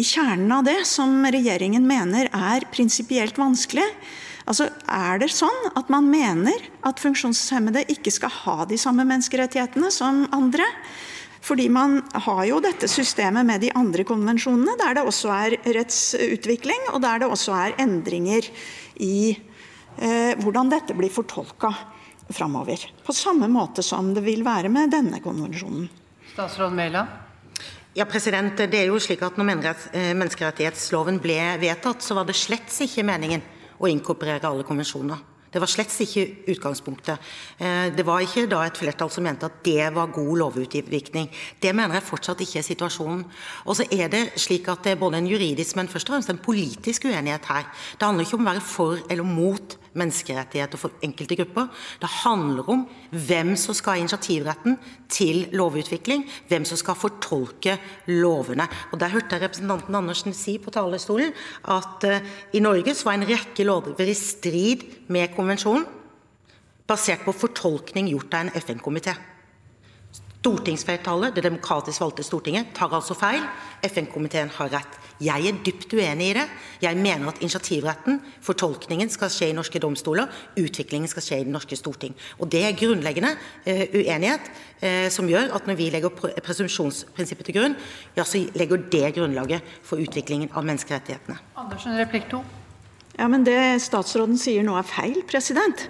i 0.00 0.04
kjernen 0.06 0.52
av 0.56 0.64
det 0.64 0.82
som 0.88 1.20
regjeringen 1.28 1.84
mener 1.84 2.30
er 2.32 2.64
prinsipielt 2.72 3.36
vanskelig. 3.36 3.84
Altså, 4.48 4.70
Er 4.88 5.20
det 5.20 5.30
sånn 5.30 5.68
at 5.76 5.90
man 5.92 6.08
mener 6.10 6.64
at 6.82 7.00
funksjonshemmede 7.00 7.84
ikke 7.92 8.10
skal 8.10 8.32
ha 8.42 8.64
de 8.64 8.78
samme 8.80 9.04
menneskerettighetene 9.04 9.90
som 9.92 10.24
andre? 10.32 10.64
Fordi 11.42 11.68
man 11.68 12.00
har 12.14 12.44
jo 12.46 12.60
dette 12.62 12.88
systemet 12.88 13.44
med 13.46 13.60
de 13.60 13.72
andre 13.74 14.04
konvensjonene, 14.06 14.76
der 14.78 14.94
det 14.94 15.06
også 15.06 15.30
er 15.34 15.56
rettsutvikling, 15.76 16.88
og 16.94 17.02
der 17.02 17.18
det 17.18 17.28
også 17.28 17.54
er 17.58 17.78
endringer 17.82 18.46
i 19.02 19.34
eh, 19.98 20.38
hvordan 20.38 20.70
dette 20.70 20.94
blir 20.94 21.10
fortolka 21.10 21.74
framover. 22.36 22.86
På 23.06 23.14
samme 23.16 23.48
måte 23.52 23.84
som 23.86 24.12
det 24.14 24.24
vil 24.24 24.44
være 24.46 24.70
med 24.72 24.92
denne 24.94 25.20
konvensjonen. 25.24 25.88
Statsråd 26.32 26.72
Mæland? 26.76 27.18
Ja, 27.92 28.06
president, 28.08 28.56
det 28.56 28.78
er 28.78 28.88
jo 28.88 29.00
slik 29.02 29.20
at 29.20 29.36
når 29.36 29.50
eh, 29.92 30.14
Menneskerettighetsloven 30.16 31.18
ble 31.20 31.36
vedtatt, 31.60 32.00
så 32.00 32.16
var 32.16 32.24
det 32.24 32.38
slett 32.38 32.72
ikke 32.80 33.04
meningen 33.04 33.42
å 33.76 33.90
inkorporere 33.90 34.48
alle 34.48 34.64
konvensjoner. 34.64 35.20
Det 35.52 35.60
var 35.60 35.68
slett 35.68 35.92
ikke 36.00 36.24
utgangspunktet. 36.54 37.20
Eh, 37.60 37.90
det 37.92 38.06
var 38.08 38.24
ikke 38.24 38.46
da 38.48 38.62
et 38.64 38.78
flertall 38.80 39.10
som 39.12 39.26
mente 39.26 39.44
at 39.44 39.60
det 39.66 39.90
var 39.92 40.14
god 40.14 40.32
lovutvikling. 40.40 41.28
Det 41.60 41.74
mener 41.76 41.98
jeg 41.98 42.08
fortsatt 42.08 42.40
ikke 42.40 42.62
er 42.62 42.68
situasjonen. 42.70 43.26
Og 43.66 43.76
så 43.76 43.84
er 43.92 44.08
det 44.08 44.22
slik 44.40 44.72
at 44.72 44.80
det 44.86 44.94
er 44.94 45.02
både 45.02 45.20
en 45.20 45.28
juridisk, 45.28 45.76
men 45.76 45.92
først 45.92 46.08
og 46.08 46.16
fremst 46.16 46.32
en 46.32 46.40
politisk 46.40 47.04
uenighet 47.04 47.44
her. 47.52 47.68
Det 47.98 48.08
handler 48.08 48.24
ikke 48.24 48.40
om 48.40 48.46
å 48.46 48.52
være 48.54 48.64
for 48.64 49.04
eller 49.12 49.28
mot 49.28 49.76
menneskerettigheter 49.98 50.80
for 50.80 50.94
enkelte 51.04 51.36
grupper. 51.38 51.68
Det 52.00 52.10
handler 52.22 52.68
om 52.72 52.84
hvem 53.10 53.54
som 53.60 53.76
skal 53.76 53.96
ha 53.96 54.02
initiativretten 54.02 54.78
til 55.12 55.46
lovutvikling, 55.56 56.24
hvem 56.48 56.66
som 56.68 56.80
skal 56.80 56.98
fortolke 56.98 57.78
lovene. 58.12 58.68
Og 58.92 59.00
Der 59.00 59.12
hørte 59.12 59.36
jeg 59.36 59.44
representanten 59.46 59.94
Andersen 59.94 60.36
si 60.36 60.58
på 60.58 60.70
talerstolen 60.70 61.32
at 61.64 62.06
uh, 62.08 62.22
i 62.52 62.62
Norge 62.62 62.94
var 63.04 63.18
en 63.18 63.28
rekke 63.28 63.66
lover 63.66 64.06
i 64.06 64.14
strid 64.16 64.86
med 65.08 65.34
konvensjonen, 65.36 65.84
basert 66.86 67.24
på 67.24 67.32
fortolkning 67.32 68.10
gjort 68.10 68.34
av 68.34 68.46
en 68.46 68.56
FN-komité. 68.58 69.14
Stortingsflertallet, 70.42 71.36
det 71.36 71.44
demokratisk 71.46 72.02
valgte 72.02 72.24
Stortinget, 72.26 72.72
tar 72.74 72.90
altså 72.90 73.14
feil. 73.14 73.44
FN-komiteen 73.86 74.48
har 74.56 74.72
rett. 74.72 74.96
Jeg 75.22 75.46
er 75.46 75.60
dypt 75.62 75.92
uenig 75.94 76.32
i 76.32 76.34
det. 76.34 76.46
Jeg 76.82 76.98
mener 76.98 77.28
at 77.30 77.38
initiativretten, 77.38 78.18
fortolkningen, 78.42 79.10
skal 79.12 79.30
skje 79.30 79.52
i 79.52 79.54
norske 79.54 79.78
domstoler. 79.78 80.26
Utviklingen 80.58 81.06
skal 81.06 81.22
skje 81.22 81.38
i 81.38 81.46
det 81.46 81.54
norske 81.54 81.78
storting. 81.78 82.16
Og 82.42 82.50
Det 82.50 82.64
er 82.66 82.74
grunnleggende 82.74 83.36
uh, 83.36 83.84
uenighet 83.94 84.50
uh, 84.82 85.06
som 85.14 85.30
gjør 85.30 85.54
at 85.54 85.70
når 85.70 85.78
vi 85.78 85.90
legger 85.94 86.10
presumsjonsprinsippet 86.42 87.46
til 87.46 87.60
grunn, 87.60 87.78
ja, 88.18 88.26
så 88.26 88.42
legger 88.58 88.82
det 88.90 89.14
grunnlaget 89.14 89.72
for 89.86 90.02
utviklingen 90.02 90.50
av 90.50 90.66
menneskerettighetene. 90.66 91.38
Andersen, 91.54 91.94
replikk 92.02 92.26
to. 92.34 92.42
Ja, 93.14 93.30
men 93.30 93.46
Det 93.46 93.78
statsråden 93.84 94.42
sier 94.42 94.66
nå 94.66 94.74
er 94.74 94.90
feil. 94.90 95.22
president. 95.22 95.86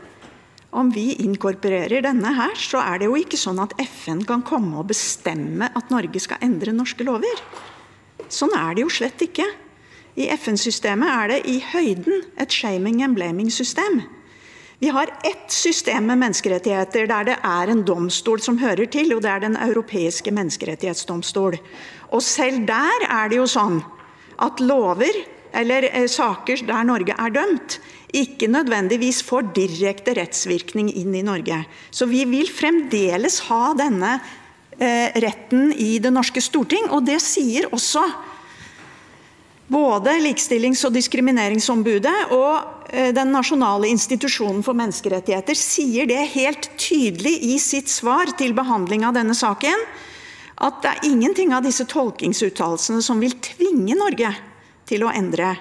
Om 0.72 0.88
vi 0.90 1.11
inkorporerer 1.20 2.00
denne 2.06 2.30
her, 2.32 2.54
så 2.56 2.80
er 2.80 3.02
det 3.02 3.11
jo 3.11 3.18
ikke 3.20 3.37
sånn 3.37 3.61
at 3.61 3.74
FN 3.85 4.22
kan 4.24 4.40
komme 4.46 4.78
og 4.80 4.88
bestemme 4.88 5.68
at 5.68 5.92
Norge 5.92 6.22
skal 6.24 6.40
endre 6.44 6.72
norske 6.72 7.04
lover. 7.04 7.42
Sånn 8.32 8.54
er 8.56 8.72
det 8.72 8.87
jo 8.87 8.92
slett 8.92 9.20
ikke. 9.20 9.44
I 10.16 10.30
FN-systemet 10.32 11.12
er 11.12 11.28
det 11.28 11.38
i 11.48 11.58
høyden 11.74 12.24
et 12.40 12.52
shaming 12.52 13.02
and 13.04 13.16
blaming-system. 13.16 14.00
Vi 14.82 14.88
har 14.88 15.12
ett 15.28 15.52
system 15.52 16.08
med 16.08 16.18
menneskerettigheter 16.24 17.06
der 17.06 17.28
det 17.28 17.37
er 17.46 17.70
en 17.70 17.85
domstol 17.87 18.40
som 18.42 18.56
hører 18.58 18.88
til, 18.90 19.12
og 19.14 19.22
det 19.22 19.30
er 19.30 19.44
Den 19.44 19.61
europeiske 19.61 20.32
menneskerettighetsdomstol. 20.32 21.61
Og 22.11 22.22
selv 22.22 22.66
der 22.66 23.06
er 23.08 23.28
det 23.28 23.38
jo 23.38 23.46
sånn 23.46 23.78
at 24.40 24.61
lover 24.61 25.20
eller 25.52 25.88
eh, 25.92 26.08
saker 26.10 26.64
der 26.68 26.84
Norge 26.88 27.16
er 27.18 27.34
dømt, 27.34 27.78
ikke 28.12 28.48
nødvendigvis 28.52 29.22
får 29.24 29.52
direkte 29.56 30.16
rettsvirkning 30.18 30.90
inn 31.00 31.14
i 31.16 31.24
Norge. 31.24 31.62
Så 31.90 32.08
vi 32.10 32.24
vil 32.28 32.48
fremdeles 32.52 33.40
ha 33.48 33.72
denne 33.78 34.18
eh, 34.78 35.08
retten 35.22 35.72
i 35.72 35.96
det 36.02 36.12
norske 36.12 36.42
storting, 36.44 36.90
og 36.92 37.06
det 37.08 37.20
sier 37.24 37.70
også 37.72 38.04
både 39.72 40.18
Likestillings- 40.20 40.84
og 40.84 40.92
diskrimineringsombudet 40.92 42.16
og 42.36 42.88
eh, 42.92 43.12
Den 43.16 43.32
nasjonale 43.32 43.88
institusjonen 43.88 44.60
for 44.64 44.76
menneskerettigheter 44.76 45.56
sier 45.56 46.08
det 46.08 46.20
helt 46.34 46.68
tydelig 46.76 47.38
i 47.54 47.58
sitt 47.62 47.88
svar 47.88 48.34
til 48.36 48.52
behandling 48.56 49.06
av 49.08 49.16
denne 49.16 49.36
saken, 49.36 49.86
at 50.62 50.82
det 50.84 50.90
er 50.90 51.06
ingenting 51.08 51.56
av 51.56 51.64
disse 51.64 51.88
tolkingsuttalelsene 51.88 53.00
som 53.02 53.20
vil 53.22 53.38
tvinge 53.40 53.96
Norge 53.96 54.34
til 54.88 55.05
å 55.07 55.12
endre 55.12 55.55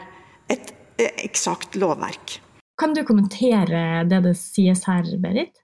et 0.52 0.72
eh, 0.98 1.12
eksakt 1.26 1.78
lovverk. 1.80 2.40
Kan 2.82 2.96
du 2.98 3.04
kommentere 3.06 4.04
det 4.10 4.24
det 4.26 4.38
sies 4.40 4.86
her, 4.90 5.06
Berit? 5.22 5.62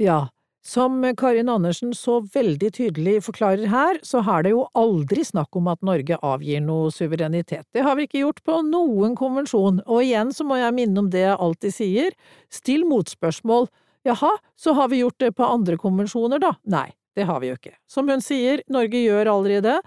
Ja. 0.00 0.28
Som 0.62 1.00
Karin 1.16 1.48
Andersen 1.48 1.94
så 1.96 2.18
veldig 2.34 2.68
tydelig 2.76 3.14
forklarer 3.24 3.70
her, 3.72 3.98
så 4.04 4.20
er 4.20 4.44
det 4.44 4.52
jo 4.52 4.66
aldri 4.76 5.24
snakk 5.24 5.56
om 5.56 5.70
at 5.72 5.80
Norge 5.82 6.18
avgir 6.20 6.60
noe 6.60 6.90
suverenitet. 6.92 7.64
Det 7.72 7.80
har 7.86 7.96
vi 7.96 8.04
ikke 8.04 8.20
gjort 8.20 8.42
på 8.44 8.58
noen 8.68 9.16
konvensjon, 9.16 9.80
og 9.86 10.04
igjen 10.04 10.34
så 10.36 10.44
må 10.44 10.60
jeg 10.60 10.76
minne 10.76 11.00
om 11.00 11.08
det 11.10 11.24
jeg 11.24 11.38
alltid 11.46 11.74
sier, 11.74 12.18
still 12.52 12.84
motspørsmål. 12.92 13.70
Jaha, 14.04 14.34
så 14.56 14.76
har 14.76 14.92
vi 14.92 15.00
gjort 15.00 15.18
det 15.24 15.32
på 15.40 15.48
andre 15.48 15.80
konvensjoner, 15.80 16.44
da? 16.44 16.52
Nei, 16.68 16.90
det 17.16 17.24
har 17.28 17.40
vi 17.40 17.50
jo 17.50 17.56
ikke. 17.56 17.74
Som 17.88 18.12
hun 18.12 18.20
sier, 18.24 18.60
Norge 18.68 19.00
gjør 19.00 19.32
aldri 19.32 19.62
det. 19.64 19.78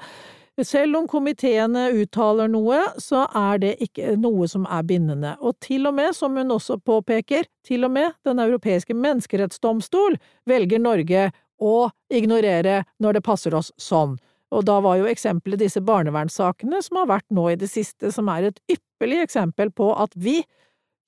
Selv 0.62 1.00
om 1.00 1.08
komiteene 1.10 1.88
uttaler 1.98 2.52
noe, 2.52 2.78
så 3.02 3.24
er 3.34 3.58
det 3.64 3.72
ikke 3.82 4.12
noe 4.22 4.46
som 4.50 4.68
er 4.70 4.84
bindende, 4.86 5.32
og 5.42 5.58
til 5.66 5.90
og 5.90 5.96
med, 5.98 6.14
som 6.14 6.38
hun 6.38 6.54
også 6.54 6.78
påpeker, 6.78 7.48
til 7.66 7.88
og 7.88 7.96
med 7.96 8.14
Den 8.22 8.38
europeiske 8.44 8.94
menneskerettsdomstol 8.94 10.20
velger 10.46 10.84
Norge 10.84 11.32
å 11.58 11.90
ignorere 12.14 12.84
når 13.02 13.18
det 13.18 13.26
passer 13.26 13.58
oss 13.58 13.72
sånn. 13.82 14.20
Og 14.54 14.66
da 14.70 14.78
var 14.86 15.00
jo 15.00 15.10
eksempelet 15.10 15.64
disse 15.64 15.82
barnevernssakene 15.82 16.84
som 16.86 17.02
har 17.02 17.10
vært 17.16 17.30
nå 17.34 17.50
i 17.50 17.58
det 17.58 17.72
siste, 17.72 18.12
som 18.14 18.30
er 18.30 18.52
et 18.52 18.62
ypperlig 18.70 19.24
eksempel 19.24 19.74
på 19.74 19.90
at 19.98 20.14
vi 20.14 20.44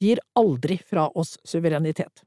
gir 0.01 0.21
aldri 0.33 0.79
fra 0.81 1.11
oss 1.13 1.37
suverenitet. 1.45 2.25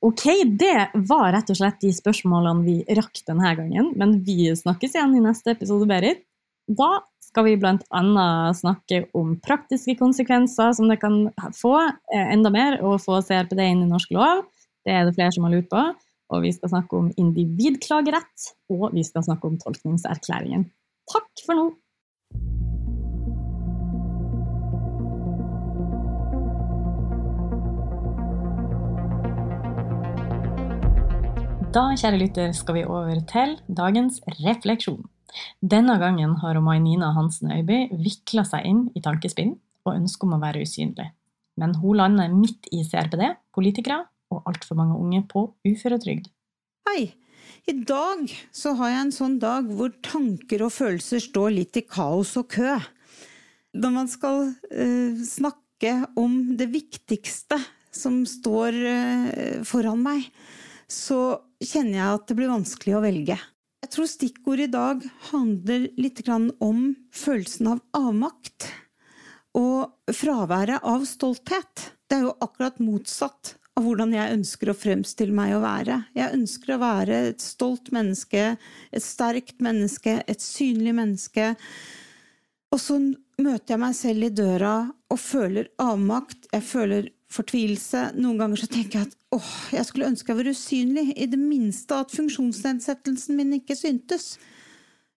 Ok, 0.00 0.24
det 0.56 0.90
var 1.10 1.26
rett 1.34 1.50
og 1.52 1.58
slett 1.58 1.82
de 1.82 1.90
spørsmålene 1.92 2.64
vi 2.64 2.96
rakk 2.96 3.20
denne 3.26 3.52
gangen, 3.58 3.90
men 4.00 4.14
vi 4.24 4.48
snakkes 4.56 4.94
igjen 4.96 5.18
i 5.18 5.24
neste 5.24 5.52
episode, 5.52 5.84
Berit. 5.90 6.22
Da 6.70 7.02
skal 7.30 7.46
vi 7.46 7.56
bl.a. 7.60 8.06
snakke 8.56 9.02
om 9.18 9.34
praktiske 9.44 9.94
konsekvenser 10.00 10.72
som 10.78 10.88
det 10.90 10.98
kan 11.02 11.26
få 11.56 11.74
eh, 11.84 12.30
enda 12.32 12.50
mer 12.54 12.78
å 12.80 12.96
få 13.02 13.20
CRPD 13.26 13.60
inn 13.66 13.84
i 13.84 13.90
norsk 13.90 14.14
lov. 14.16 14.46
Det 14.86 14.94
er 14.94 15.04
det 15.04 15.14
flere 15.18 15.34
som 15.36 15.44
har 15.46 15.54
lurt 15.54 15.68
på. 15.70 15.84
Og 16.30 16.44
vi 16.46 16.54
skal 16.54 16.72
snakke 16.72 16.96
om 16.96 17.12
individklagerett, 17.18 18.50
og 18.72 18.92
vi 18.94 19.02
skal 19.06 19.26
snakke 19.26 19.50
om 19.50 19.60
tolkningserklæringen. 19.60 20.64
Takk 21.10 21.44
for 21.44 21.58
nå! 21.58 21.70
Da, 31.70 31.84
kjære 31.94 32.18
lytter, 32.18 32.48
skal 32.50 32.74
vi 32.74 32.80
over 32.82 33.20
til 33.30 33.52
dagens 33.70 34.16
refleksjon. 34.40 35.04
Denne 35.62 35.94
gangen 36.02 36.32
har 36.40 36.56
Mai 36.58 36.80
Nina 36.82 37.12
Hansen 37.14 37.52
Øyby 37.54 37.84
vikla 37.94 38.42
seg 38.42 38.64
inn 38.66 38.80
i 38.98 39.02
tankespinn 39.04 39.52
og 39.86 39.92
ønsket 39.92 40.24
om 40.26 40.32
å 40.34 40.40
være 40.42 40.64
usynlig. 40.66 41.04
Men 41.62 41.76
hun 41.78 42.00
lander 42.00 42.32
midt 42.34 42.66
i 42.74 42.80
CRPD, 42.82 43.22
politikere 43.54 44.00
og 44.34 44.48
altfor 44.50 44.80
mange 44.80 44.96
unge 44.98 45.20
på 45.30 45.44
uføretrygd. 45.68 46.26
Hei! 46.88 47.12
I 47.70 47.74
dag 47.86 48.24
så 48.50 48.72
har 48.80 48.90
jeg 48.90 49.04
en 49.04 49.14
sånn 49.14 49.36
dag 49.38 49.68
hvor 49.70 49.92
tanker 50.02 50.64
og 50.66 50.72
følelser 50.74 51.22
står 51.22 51.54
litt 51.54 51.78
i 51.78 51.84
kaos 51.86 52.32
og 52.40 52.48
kø. 52.50 52.80
Når 53.78 53.94
man 53.94 54.10
skal 54.10 54.48
uh, 54.50 55.22
snakke 55.22 55.92
om 56.18 56.34
det 56.58 56.66
viktigste 56.74 57.60
som 57.94 58.24
står 58.26 58.80
uh, 58.80 59.62
foran 59.70 60.02
meg, 60.02 60.26
så 60.90 61.38
kjenner 61.60 61.98
jeg 61.98 62.18
at 62.18 62.28
det 62.28 62.36
blir 62.38 62.52
vanskelig 62.52 62.96
å 62.96 63.04
velge. 63.04 63.38
Jeg 63.80 63.92
tror 63.94 64.08
stikkordet 64.10 64.68
i 64.68 64.72
dag 64.74 65.04
handler 65.30 65.88
litt 66.00 66.20
om 66.28 66.82
følelsen 67.16 67.70
av 67.72 67.80
avmakt 67.96 68.68
og 69.56 70.12
fraværet 70.14 70.84
av 70.86 71.06
stolthet. 71.08 71.88
Det 72.06 72.18
er 72.18 72.26
jo 72.28 72.36
akkurat 72.44 72.78
motsatt 72.82 73.54
av 73.78 73.86
hvordan 73.86 74.12
jeg 74.14 74.36
ønsker 74.36 74.70
å 74.70 74.76
fremstille 74.76 75.34
meg 75.34 75.54
å 75.56 75.62
være. 75.62 76.02
Jeg 76.16 76.36
ønsker 76.36 76.74
å 76.74 76.82
være 76.82 77.20
et 77.30 77.42
stolt 77.44 77.90
menneske, 77.94 78.54
et 78.92 79.04
sterkt 79.04 79.62
menneske, 79.64 80.20
et 80.26 80.44
synlig 80.44 80.94
menneske. 80.98 81.54
Og 82.70 82.82
så 82.82 82.98
møter 83.40 83.74
jeg 83.74 83.82
meg 83.82 83.96
selv 83.96 84.26
i 84.26 84.34
døra 84.34 84.74
og 85.10 85.22
føler 85.22 85.70
avmakt, 85.82 86.50
jeg 86.52 86.66
føler 86.66 87.08
fortvilelse. 87.30 88.10
Noen 88.20 88.38
ganger 88.42 88.62
så 88.62 88.70
tenker 88.70 89.00
jeg 89.00 89.10
at 89.10 89.19
åh, 89.34 89.50
jeg 89.74 89.86
skulle 89.86 90.08
ønske 90.10 90.32
jeg 90.32 90.40
var 90.40 90.50
usynlig, 90.50 91.04
i 91.14 91.28
det 91.30 91.38
minste 91.40 92.00
at 92.02 92.14
funksjonsnedsettelsen 92.14 93.38
min 93.38 93.54
ikke 93.60 93.76
syntes. 93.78 94.34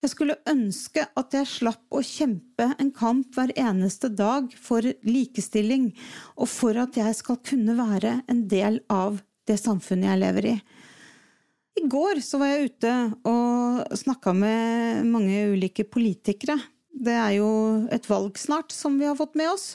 Jeg 0.04 0.12
skulle 0.12 0.40
ønske 0.50 1.06
at 1.16 1.36
jeg 1.36 1.48
slapp 1.48 1.96
å 1.96 2.02
kjempe 2.04 2.68
en 2.76 2.92
kamp 2.96 3.38
hver 3.38 3.54
eneste 3.56 4.12
dag 4.12 4.52
for 4.60 4.84
likestilling, 5.08 5.94
og 6.36 6.50
for 6.52 6.78
at 6.82 7.00
jeg 7.00 7.16
skal 7.16 7.40
kunne 7.46 7.78
være 7.80 8.18
en 8.28 8.44
del 8.52 8.82
av 8.92 9.22
det 9.48 9.56
samfunnet 9.60 10.12
jeg 10.12 10.24
lever 10.24 10.50
i. 10.52 10.58
I 11.80 11.88
går 11.90 12.20
så 12.22 12.38
var 12.42 12.52
jeg 12.52 12.70
ute 12.70 12.92
og 13.26 13.96
snakka 13.98 14.36
med 14.38 15.08
mange 15.10 15.40
ulike 15.56 15.88
politikere. 15.90 16.60
Det 16.94 17.16
er 17.18 17.38
jo 17.40 17.50
et 17.92 18.06
valg 18.12 18.38
snart 18.38 18.76
som 18.76 19.00
vi 19.00 19.08
har 19.08 19.18
fått 19.18 19.40
med 19.40 19.50
oss. 19.56 19.72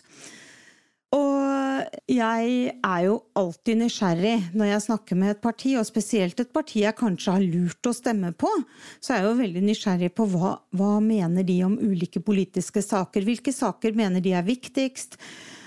Og 1.16 1.87
jeg 2.11 2.73
er 2.85 3.03
jo 3.07 3.14
alltid 3.38 3.79
nysgjerrig 3.81 4.35
når 4.53 4.71
jeg 4.73 4.85
snakker 4.85 5.16
med 5.16 5.33
et 5.33 5.42
parti, 5.44 5.73
og 5.81 5.87
spesielt 5.88 6.40
et 6.42 6.53
parti 6.53 6.83
jeg 6.83 6.97
kanskje 6.99 7.37
har 7.38 7.44
lurt 7.44 7.88
å 7.88 7.94
stemme 7.97 8.35
på. 8.37 8.51
Så 9.01 9.14
er 9.14 9.23
jeg 9.23 9.31
jo 9.31 9.38
veldig 9.40 9.62
nysgjerrig 9.64 10.11
på 10.16 10.29
hva, 10.35 10.57
hva 10.77 10.97
mener 11.05 11.47
de 11.49 11.62
om 11.64 11.79
ulike 11.81 12.21
politiske 12.25 12.85
saker. 12.85 13.25
Hvilke 13.25 13.55
saker 13.57 13.97
mener 13.97 14.25
de 14.25 14.35
er 14.37 14.44
viktigst? 14.44 15.16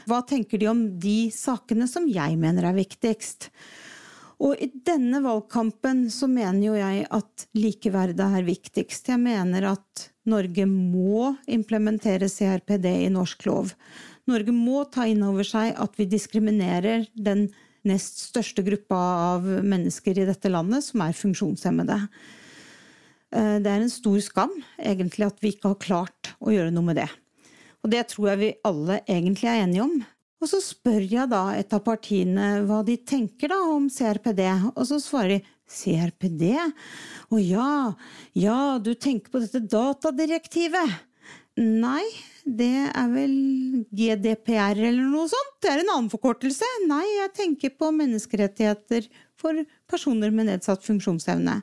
Hva 0.09 0.21
tenker 0.27 0.61
de 0.61 0.69
om 0.69 0.83
de 1.01 1.31
sakene 1.33 1.89
som 1.89 2.05
jeg 2.09 2.37
mener 2.41 2.69
er 2.69 2.77
viktigst? 2.77 3.49
Og 4.41 4.57
i 4.57 4.71
denne 4.73 5.19
valgkampen 5.21 6.07
så 6.09 6.25
mener 6.29 6.63
jo 6.65 6.77
jeg 6.77 7.03
at 7.13 7.45
likeverdet 7.57 8.25
er 8.25 8.45
viktigst. 8.45 9.11
Jeg 9.13 9.21
mener 9.21 9.67
at 9.75 10.07
Norge 10.29 10.65
må 10.69 11.31
implementere 11.49 12.29
CRPD 12.29 12.87
i 13.05 13.11
norsk 13.13 13.45
lov. 13.49 13.75
Norge 14.31 14.55
må 14.55 14.85
ta 14.89 15.05
inn 15.09 15.23
over 15.27 15.47
seg 15.47 15.75
at 15.79 15.97
vi 15.99 16.07
diskriminerer 16.09 17.05
den 17.13 17.49
nest 17.87 18.21
største 18.29 18.63
gruppa 18.65 18.99
av 19.35 19.47
mennesker 19.47 20.21
i 20.21 20.27
dette 20.27 20.51
landet, 20.51 20.85
som 20.85 21.01
er 21.03 21.17
funksjonshemmede. 21.17 21.97
Eh, 23.31 23.57
det 23.63 23.71
er 23.71 23.81
en 23.81 23.91
stor 23.91 24.19
skam, 24.23 24.53
egentlig, 24.77 25.27
at 25.27 25.41
vi 25.41 25.55
ikke 25.55 25.73
har 25.73 25.83
klart 25.83 26.33
å 26.39 26.53
gjøre 26.53 26.73
noe 26.73 26.91
med 26.91 27.01
det. 27.01 27.09
Og 27.81 27.93
det 27.93 28.05
tror 28.11 28.31
jeg 28.31 28.41
vi 28.41 28.55
alle 28.67 28.99
egentlig 29.09 29.49
er 29.49 29.63
enige 29.63 29.85
om. 29.87 29.95
Og 30.41 30.49
så 30.49 30.57
spør 30.63 31.03
jeg 31.05 31.29
da 31.29 31.43
et 31.53 31.73
av 31.73 31.83
partiene 31.85 32.63
hva 32.65 32.81
de 32.85 32.97
tenker 32.97 33.51
da 33.53 33.59
om 33.69 33.87
CRPD, 33.93 34.41
og 34.73 34.83
så 34.89 34.97
svarer 35.01 35.37
de 35.37 35.43
CRPD? 35.71 36.47
Å 37.31 37.41
ja, 37.41 37.93
ja, 38.37 38.59
du 38.81 38.93
tenker 38.97 39.33
på 39.33 39.41
dette 39.43 39.61
datadirektivet? 39.69 41.10
Nei, 41.61 42.05
det 42.41 42.87
er 42.89 43.09
vel 43.11 43.33
GDPR 43.93 44.79
eller 44.79 45.05
noe 45.11 45.27
sånt? 45.29 45.59
Det 45.61 45.69
er 45.69 45.83
en 45.83 45.91
annen 45.93 46.09
forkortelse. 46.09 46.65
Nei, 46.89 47.03
jeg 47.19 47.33
tenker 47.37 47.75
på 47.77 47.91
menneskerettigheter 47.93 49.05
for 49.37 49.61
personer 49.89 50.33
med 50.33 50.49
nedsatt 50.49 50.81
funksjonsevne. 50.87 51.59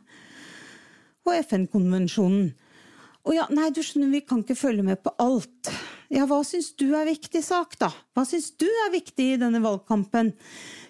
Og 1.26 1.34
FN-konvensjonen. 1.40 2.52
Å 3.26 3.34
ja, 3.34 3.46
nei, 3.52 3.72
du 3.74 3.82
skjønner, 3.82 4.12
vi 4.14 4.22
kan 4.24 4.44
ikke 4.44 4.56
følge 4.56 4.86
med 4.86 5.02
på 5.02 5.12
alt. 5.20 5.72
Ja, 6.14 6.24
hva 6.30 6.38
syns 6.46 6.70
du 6.78 6.86
er 6.96 7.08
viktig 7.08 7.42
sak, 7.44 7.74
da? 7.82 7.90
Hva 8.16 8.22
syns 8.24 8.52
du 8.56 8.68
er 8.86 8.94
viktig 8.94 9.32
i 9.34 9.40
denne 9.40 9.60
valgkampen? 9.64 10.30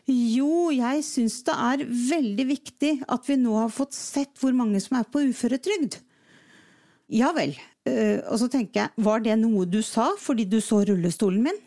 Jo, 0.07 0.69
jeg 0.71 1.03
syns 1.07 1.41
det 1.49 1.57
er 1.57 1.87
veldig 1.89 2.47
viktig 2.53 2.93
at 3.09 3.27
vi 3.27 3.39
nå 3.41 3.57
har 3.57 3.73
fått 3.73 3.97
sett 3.97 4.37
hvor 4.39 4.55
mange 4.57 4.79
som 4.85 5.01
er 5.01 5.09
på 5.09 5.25
uføretrygd. 5.33 5.99
Ja 7.09 7.33
vel, 7.37 7.55
Eh, 7.89 8.21
og 8.29 8.39
så 8.41 8.49
tenker 8.53 8.83
jeg, 8.83 9.05
var 9.05 9.23
det 9.25 9.37
noe 9.41 9.67
du 9.69 9.81
sa 9.87 10.11
fordi 10.21 10.47
du 10.49 10.59
så 10.65 10.83
rullestolen 10.89 11.45
min? 11.49 11.61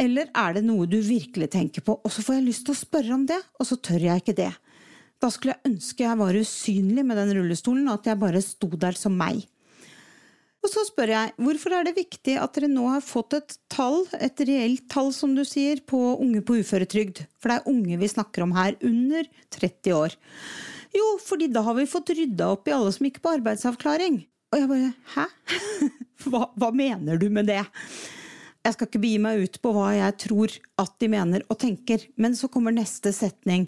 Eller 0.00 0.30
er 0.36 0.56
det 0.56 0.64
noe 0.64 0.88
du 0.88 0.98
virkelig 1.04 1.50
tenker 1.52 1.84
på? 1.84 1.98
Og 2.00 2.12
så 2.12 2.24
får 2.24 2.38
jeg 2.38 2.48
lyst 2.48 2.66
til 2.66 2.74
å 2.74 2.80
spørre 2.80 3.14
om 3.16 3.26
det, 3.28 3.38
og 3.60 3.68
så 3.68 3.76
tør 3.76 4.06
jeg 4.08 4.22
ikke 4.22 4.38
det. 4.38 4.50
Da 5.20 5.28
skulle 5.28 5.56
jeg 5.56 5.74
ønske 5.74 6.06
jeg 6.06 6.20
var 6.22 6.38
usynlig 6.40 7.04
med 7.04 7.20
den 7.20 7.34
rullestolen, 7.36 7.88
og 7.88 7.98
at 7.98 8.08
jeg 8.08 8.20
bare 8.22 8.40
sto 8.44 8.70
der 8.80 8.96
som 8.96 9.18
meg. 9.20 9.42
Og 10.60 10.68
så 10.68 10.84
spør 10.88 11.12
jeg, 11.12 11.34
hvorfor 11.40 11.72
er 11.76 11.86
det 11.88 11.96
viktig 11.96 12.34
at 12.40 12.56
dere 12.56 12.68
nå 12.68 12.86
har 12.88 13.04
fått 13.04 13.36
et 13.36 13.54
tall, 13.72 14.02
et 14.16 14.40
reelt 14.48 14.88
tall 14.92 15.08
som 15.16 15.32
du 15.36 15.40
sier, 15.48 15.80
på 15.88 16.00
unge 16.20 16.40
på 16.44 16.58
uføretrygd? 16.60 17.22
For 17.40 17.52
det 17.52 17.60
er 17.60 17.70
unge 17.72 18.00
vi 18.00 18.12
snakker 18.12 18.44
om 18.44 18.56
her, 18.56 18.76
under 18.84 19.28
30 19.56 19.96
år. 19.96 20.16
Jo, 20.96 21.06
fordi 21.22 21.48
da 21.52 21.62
har 21.64 21.76
vi 21.76 21.88
fått 21.88 22.12
rydda 22.16 22.50
opp 22.56 22.68
i 22.68 22.76
alle 22.76 22.92
som 22.92 23.08
gikk 23.08 23.20
på 23.24 23.36
arbeidsavklaring. 23.36 24.20
Og 24.50 24.58
jeg 24.58 24.70
bare 24.70 24.92
Hæ? 25.14 25.26
Hva, 26.30 26.44
hva, 26.52 26.68
mener 26.76 27.16
du 27.16 27.30
med 27.32 27.46
det? 27.48 27.62
Jeg 28.60 28.74
skal 28.74 28.88
ikke 28.90 29.00
begi 29.00 29.20
meg 29.24 29.40
ut 29.40 29.54
på 29.64 29.70
hva 29.72 29.86
jeg 29.96 30.16
tror 30.20 30.52
at 30.82 30.90
de 31.00 31.08
mener 31.08 31.46
og 31.48 31.56
tenker, 31.62 32.02
men 32.20 32.34
så 32.36 32.50
kommer 32.52 32.74
neste 32.76 33.08
setning. 33.16 33.64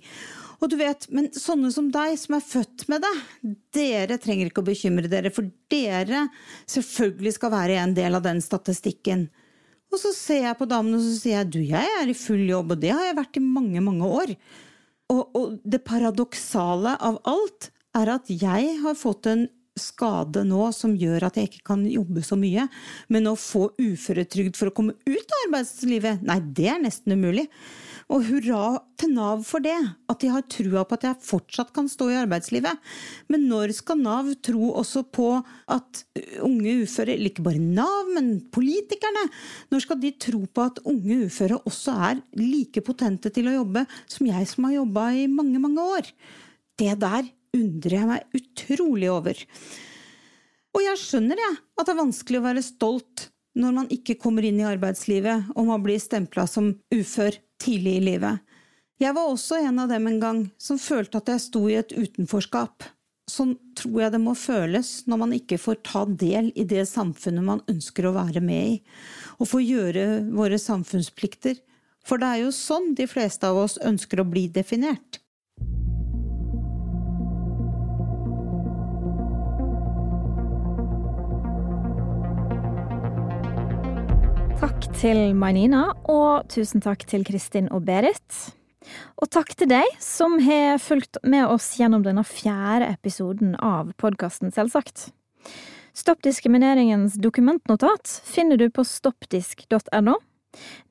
Og 0.60 0.68
du 0.68 0.76
vet, 0.76 1.06
men 1.08 1.30
sånne 1.32 1.70
som 1.72 1.88
deg, 1.94 2.12
som 2.20 2.36
er 2.36 2.44
født 2.44 2.84
med 2.92 3.00
det, 3.06 3.12
dere 3.72 4.18
trenger 4.20 4.50
ikke 4.50 4.60
å 4.60 4.68
bekymre 4.68 5.08
dere, 5.08 5.32
for 5.32 5.48
dere 5.72 6.26
selvfølgelig 6.68 7.32
skal 7.38 7.54
være 7.56 7.80
en 7.86 7.96
del 7.96 8.20
av 8.20 8.26
den 8.28 8.44
statistikken. 8.44 9.30
Og 9.88 9.96
så 10.04 10.12
ser 10.12 10.44
jeg 10.50 10.60
på 10.60 10.68
damene 10.68 11.00
og 11.00 11.06
så 11.08 11.16
sier 11.16 11.40
jeg, 11.40 11.50
du, 11.56 11.58
jeg 11.72 11.96
er 12.02 12.12
i 12.12 12.16
full 12.16 12.44
jobb, 12.52 12.76
og 12.76 12.84
det 12.84 12.92
har 12.92 13.08
jeg 13.08 13.18
vært 13.22 13.40
i 13.40 13.44
mange, 13.46 13.80
mange 13.88 14.12
år. 14.20 14.36
Og, 15.08 15.24
og 15.40 15.56
det 15.64 15.82
paradoksale 15.88 16.94
av 17.00 17.16
alt 17.32 17.72
er 17.96 18.12
at 18.12 18.28
jeg 18.28 18.76
har 18.84 18.96
fått 18.96 19.32
en 19.32 19.48
skade 19.78 20.42
nå 20.44 20.66
som 20.76 20.96
gjør 20.98 21.28
at 21.28 21.38
jeg 21.38 21.50
ikke 21.50 21.64
kan 21.72 21.86
jobbe 21.88 22.24
så 22.26 22.36
mye. 22.38 22.66
Men 23.12 23.30
å 23.30 23.38
få 23.38 23.70
uføretrygd 23.80 24.58
for 24.58 24.70
å 24.70 24.76
komme 24.76 24.96
ut 25.06 25.32
av 25.38 25.46
arbeidslivet, 25.46 26.26
nei, 26.26 26.38
det 26.56 26.68
er 26.74 26.82
nesten 26.82 27.16
umulig. 27.16 27.48
Og 28.12 28.26
hurra 28.26 28.82
til 29.00 29.14
Nav 29.14 29.44
for 29.46 29.64
det, 29.64 29.76
at 30.10 30.20
de 30.20 30.28
har 30.32 30.44
trua 30.50 30.82
på 30.84 30.96
at 30.98 31.06
jeg 31.06 31.24
fortsatt 31.24 31.70
kan 31.72 31.88
stå 31.88 32.10
i 32.12 32.18
arbeidslivet. 32.20 32.92
Men 33.32 33.46
når 33.48 33.72
skal 33.78 34.00
Nav 34.02 34.28
tro 34.44 34.72
også 34.82 35.04
på 35.14 35.30
at 35.72 36.02
unge 36.44 36.76
uføre, 36.82 37.14
eller 37.14 37.32
ikke 37.32 37.46
bare 37.46 37.62
Nav, 37.62 38.10
men 38.12 38.34
politikerne, 38.52 39.24
når 39.72 39.86
skal 39.86 40.02
de 40.02 40.12
tro 40.20 40.42
på 40.44 40.66
at 40.66 40.82
unge 40.84 41.22
uføre 41.28 41.62
også 41.62 41.96
er 42.10 42.24
like 42.36 42.84
potente 42.84 43.32
til 43.32 43.48
å 43.48 43.60
jobbe 43.62 43.86
som 44.04 44.28
jeg 44.28 44.50
som 44.50 44.68
har 44.68 44.80
jobba 44.82 45.08
i 45.16 45.28
mange, 45.30 45.62
mange 45.62 45.92
år? 45.96 46.12
Det 46.76 46.92
der 47.00 47.30
undrer 47.56 47.98
jeg 47.98 48.08
meg 48.08 48.38
utrolig 48.38 49.10
over. 49.12 49.44
Og 50.72 50.84
jeg 50.86 51.00
skjønner 51.00 51.38
det, 51.38 51.50
at 51.76 51.86
det 51.86 51.92
er 51.92 52.00
vanskelig 52.00 52.40
å 52.40 52.46
være 52.46 52.64
stolt 52.64 53.28
når 53.58 53.74
man 53.76 53.90
ikke 53.92 54.16
kommer 54.20 54.46
inn 54.48 54.62
i 54.62 54.68
arbeidslivet 54.68 55.52
og 55.52 55.68
man 55.68 55.82
blir 55.84 56.00
stempla 56.00 56.46
som 56.48 56.72
ufør 56.94 57.36
tidlig 57.60 57.98
i 57.98 58.06
livet. 58.06 58.40
Jeg 59.02 59.16
var 59.16 59.28
også 59.28 59.58
en 59.58 59.80
av 59.82 59.90
dem 59.90 60.06
en 60.08 60.20
gang 60.22 60.42
som 60.62 60.80
følte 60.80 61.18
at 61.18 61.30
jeg 61.32 61.44
sto 61.44 61.64
i 61.68 61.76
et 61.80 61.92
utenforskap. 61.92 62.86
Sånn 63.30 63.54
tror 63.78 63.98
jeg 64.02 64.14
det 64.14 64.20
må 64.22 64.34
føles 64.38 64.90
når 65.10 65.20
man 65.20 65.34
ikke 65.36 65.58
får 65.60 65.80
ta 65.86 66.04
del 66.06 66.50
i 66.58 66.64
det 66.68 66.84
samfunnet 66.90 67.46
man 67.46 67.62
ønsker 67.70 68.08
å 68.08 68.14
være 68.16 68.42
med 68.44 68.76
i, 68.76 68.78
og 69.38 69.50
få 69.50 69.62
gjøre 69.62 70.06
våre 70.34 70.58
samfunnsplikter. 70.60 71.60
For 72.06 72.18
det 72.18 72.28
er 72.28 72.42
jo 72.44 72.54
sånn 72.54 72.92
de 72.98 73.06
fleste 73.10 73.46
av 73.46 73.60
oss 73.62 73.78
ønsker 73.82 74.22
å 74.22 74.28
bli 74.28 74.48
definert. 74.52 75.21
Takk 84.62 84.84
til 84.94 85.32
Mainina, 85.34 85.88
og 86.06 86.44
tusen 86.52 86.78
takk 86.84 87.00
til 87.10 87.24
Kristin 87.26 87.66
og 87.74 87.82
Berit. 87.88 88.36
Og 89.18 89.26
takk 89.34 89.50
til 89.58 89.66
deg 89.72 89.88
som 89.98 90.36
har 90.38 90.78
fulgt 90.78 91.18
med 91.26 91.50
oss 91.50 91.72
gjennom 91.80 92.04
denne 92.04 92.22
fjerde 92.22 92.92
episoden 92.92 93.56
av 93.58 93.90
podkasten, 93.98 94.52
selvsagt. 94.54 95.08
Stopp 95.98 96.22
diskrimineringens 96.22 97.18
dokumentnotat 97.18 98.06
finner 98.22 98.60
du 98.60 98.68
på 98.70 98.86
stoppdisk.no. 98.86 100.14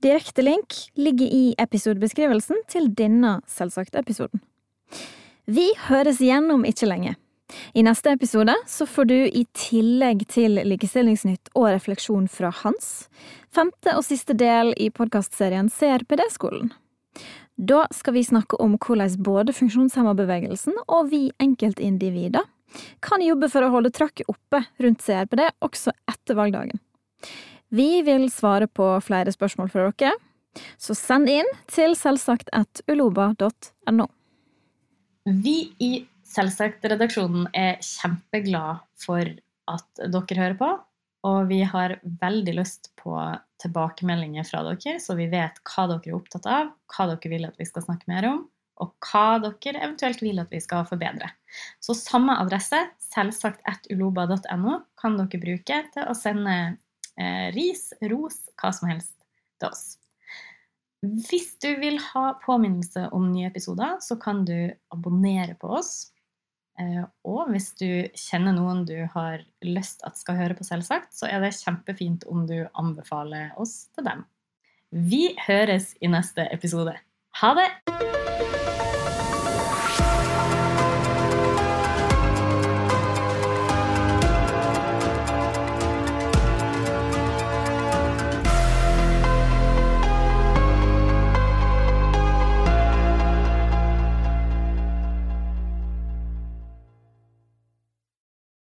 Direkte 0.03 0.43
link 0.43 0.75
ligger 0.99 1.31
i 1.31 1.43
episodebeskrivelsen 1.55 2.65
til 2.67 2.91
denne 2.91 3.37
Selvsagt-episoden. 3.47 4.43
Vi 5.47 5.71
høres 5.87 6.19
igjen 6.19 6.51
om 6.51 6.67
ikke 6.67 6.91
lenge. 6.91 7.15
I 7.73 7.83
neste 7.83 8.13
episode 8.15 8.55
så 8.67 8.85
får 8.87 9.09
du 9.09 9.17
i 9.27 9.45
tillegg 9.57 10.23
til 10.31 10.59
Likestillingsnytt 10.67 11.51
og 11.55 11.69
refleksjon 11.71 12.29
fra 12.31 12.51
Hans, 12.61 13.09
femte 13.53 13.95
og 13.97 14.05
siste 14.07 14.35
del 14.37 14.73
i 14.79 14.89
podkastserien 14.93 15.69
CRPD-skolen. 15.71 16.71
Da 17.61 17.83
skal 17.93 18.15
vi 18.15 18.23
snakke 18.25 18.57
om 18.63 18.77
hvordan 18.79 19.17
både 19.21 19.53
funksjonshemmerbevegelsen 19.53 20.77
og 20.87 21.11
vi 21.11 21.27
enkeltindivider 21.43 22.47
kan 23.03 23.23
jobbe 23.23 23.49
for 23.51 23.65
å 23.65 23.71
holde 23.73 23.91
trøkket 23.93 24.29
oppe 24.31 24.63
rundt 24.81 25.03
CRPD 25.03 25.43
også 25.59 25.93
etter 26.09 26.37
valgdagen. 26.39 26.79
Vi 27.71 28.01
vil 28.07 28.29
svare 28.31 28.67
på 28.67 28.87
flere 29.03 29.31
spørsmål 29.31 29.69
fra 29.71 29.91
dere, 29.91 30.15
så 30.79 30.95
send 30.97 31.29
inn 31.31 31.47
til 31.71 31.95
selvsagt 31.95 32.51
at 32.55 32.81
uloba.no. 32.91 34.07
Vi 35.43 35.57
i 35.79 35.91
Selvsagt-redaksjonen 36.31 37.49
er 37.57 37.81
kjempeglad 37.83 38.85
for 39.01 39.27
at 39.71 40.01
dere 40.13 40.39
hører 40.39 40.57
på, 40.59 40.69
og 41.27 41.49
vi 41.51 41.59
har 41.67 41.97
veldig 42.21 42.53
lyst 42.57 42.89
på 42.97 43.13
tilbakemeldinger 43.61 44.47
fra 44.47 44.63
dere, 44.65 44.95
så 45.03 45.17
vi 45.19 45.27
vet 45.31 45.59
hva 45.67 45.85
dere 45.91 46.09
er 46.09 46.17
opptatt 46.17 46.47
av, 46.49 46.71
hva 46.93 47.07
dere 47.11 47.31
vil 47.33 47.47
at 47.49 47.59
vi 47.59 47.67
skal 47.67 47.85
snakke 47.85 48.09
mer 48.09 48.27
om, 48.29 48.43
og 48.81 48.93
hva 49.05 49.41
dere 49.43 49.83
eventuelt 49.83 50.23
vil 50.23 50.41
at 50.41 50.53
vi 50.53 50.61
skal 50.63 50.87
forbedre. 50.89 51.29
Så 51.83 51.93
samme 51.99 52.37
adresse, 52.41 52.79
selvsagt.uloba.no, 53.11 54.77
kan 55.01 55.19
dere 55.19 55.41
bruke 55.43 55.81
til 55.93 56.07
å 56.07 56.15
sende 56.17 56.55
eh, 57.19 57.49
ris, 57.57 57.89
ros, 58.09 58.39
hva 58.61 58.71
som 58.73 58.89
helst 58.89 59.13
til 59.61 59.69
oss. 59.69 59.85
Hvis 61.01 61.55
du 61.61 61.69
vil 61.81 61.97
ha 62.11 62.31
påminnelse 62.43 63.07
om 63.13 63.29
nye 63.33 63.49
episoder, 63.49 63.97
så 64.05 64.17
kan 64.21 64.43
du 64.45 64.71
abonnere 64.93 65.57
på 65.61 65.69
oss 65.79 66.11
og 67.27 67.51
hvis 67.51 67.71
du 67.77 67.87
kjenner 68.17 68.55
noen 68.55 68.85
du 68.87 68.95
har 69.13 69.43
lyst 69.65 70.05
at 70.07 70.17
skal 70.19 70.39
høre 70.39 70.57
på 70.57 70.65
Selvsagt, 70.65 71.13
så 71.13 71.29
er 71.29 71.43
det 71.43 71.53
kjempefint 71.59 72.25
om 72.31 72.47
du 72.49 72.63
anbefaler 72.79 73.51
oss 73.61 73.91
til 73.95 74.07
dem. 74.07 74.25
Vi 74.91 75.31
høres 75.47 75.93
i 76.01 76.11
neste 76.11 76.47
episode. 76.51 76.97
Ha 77.41 77.53
det! 77.59 78.60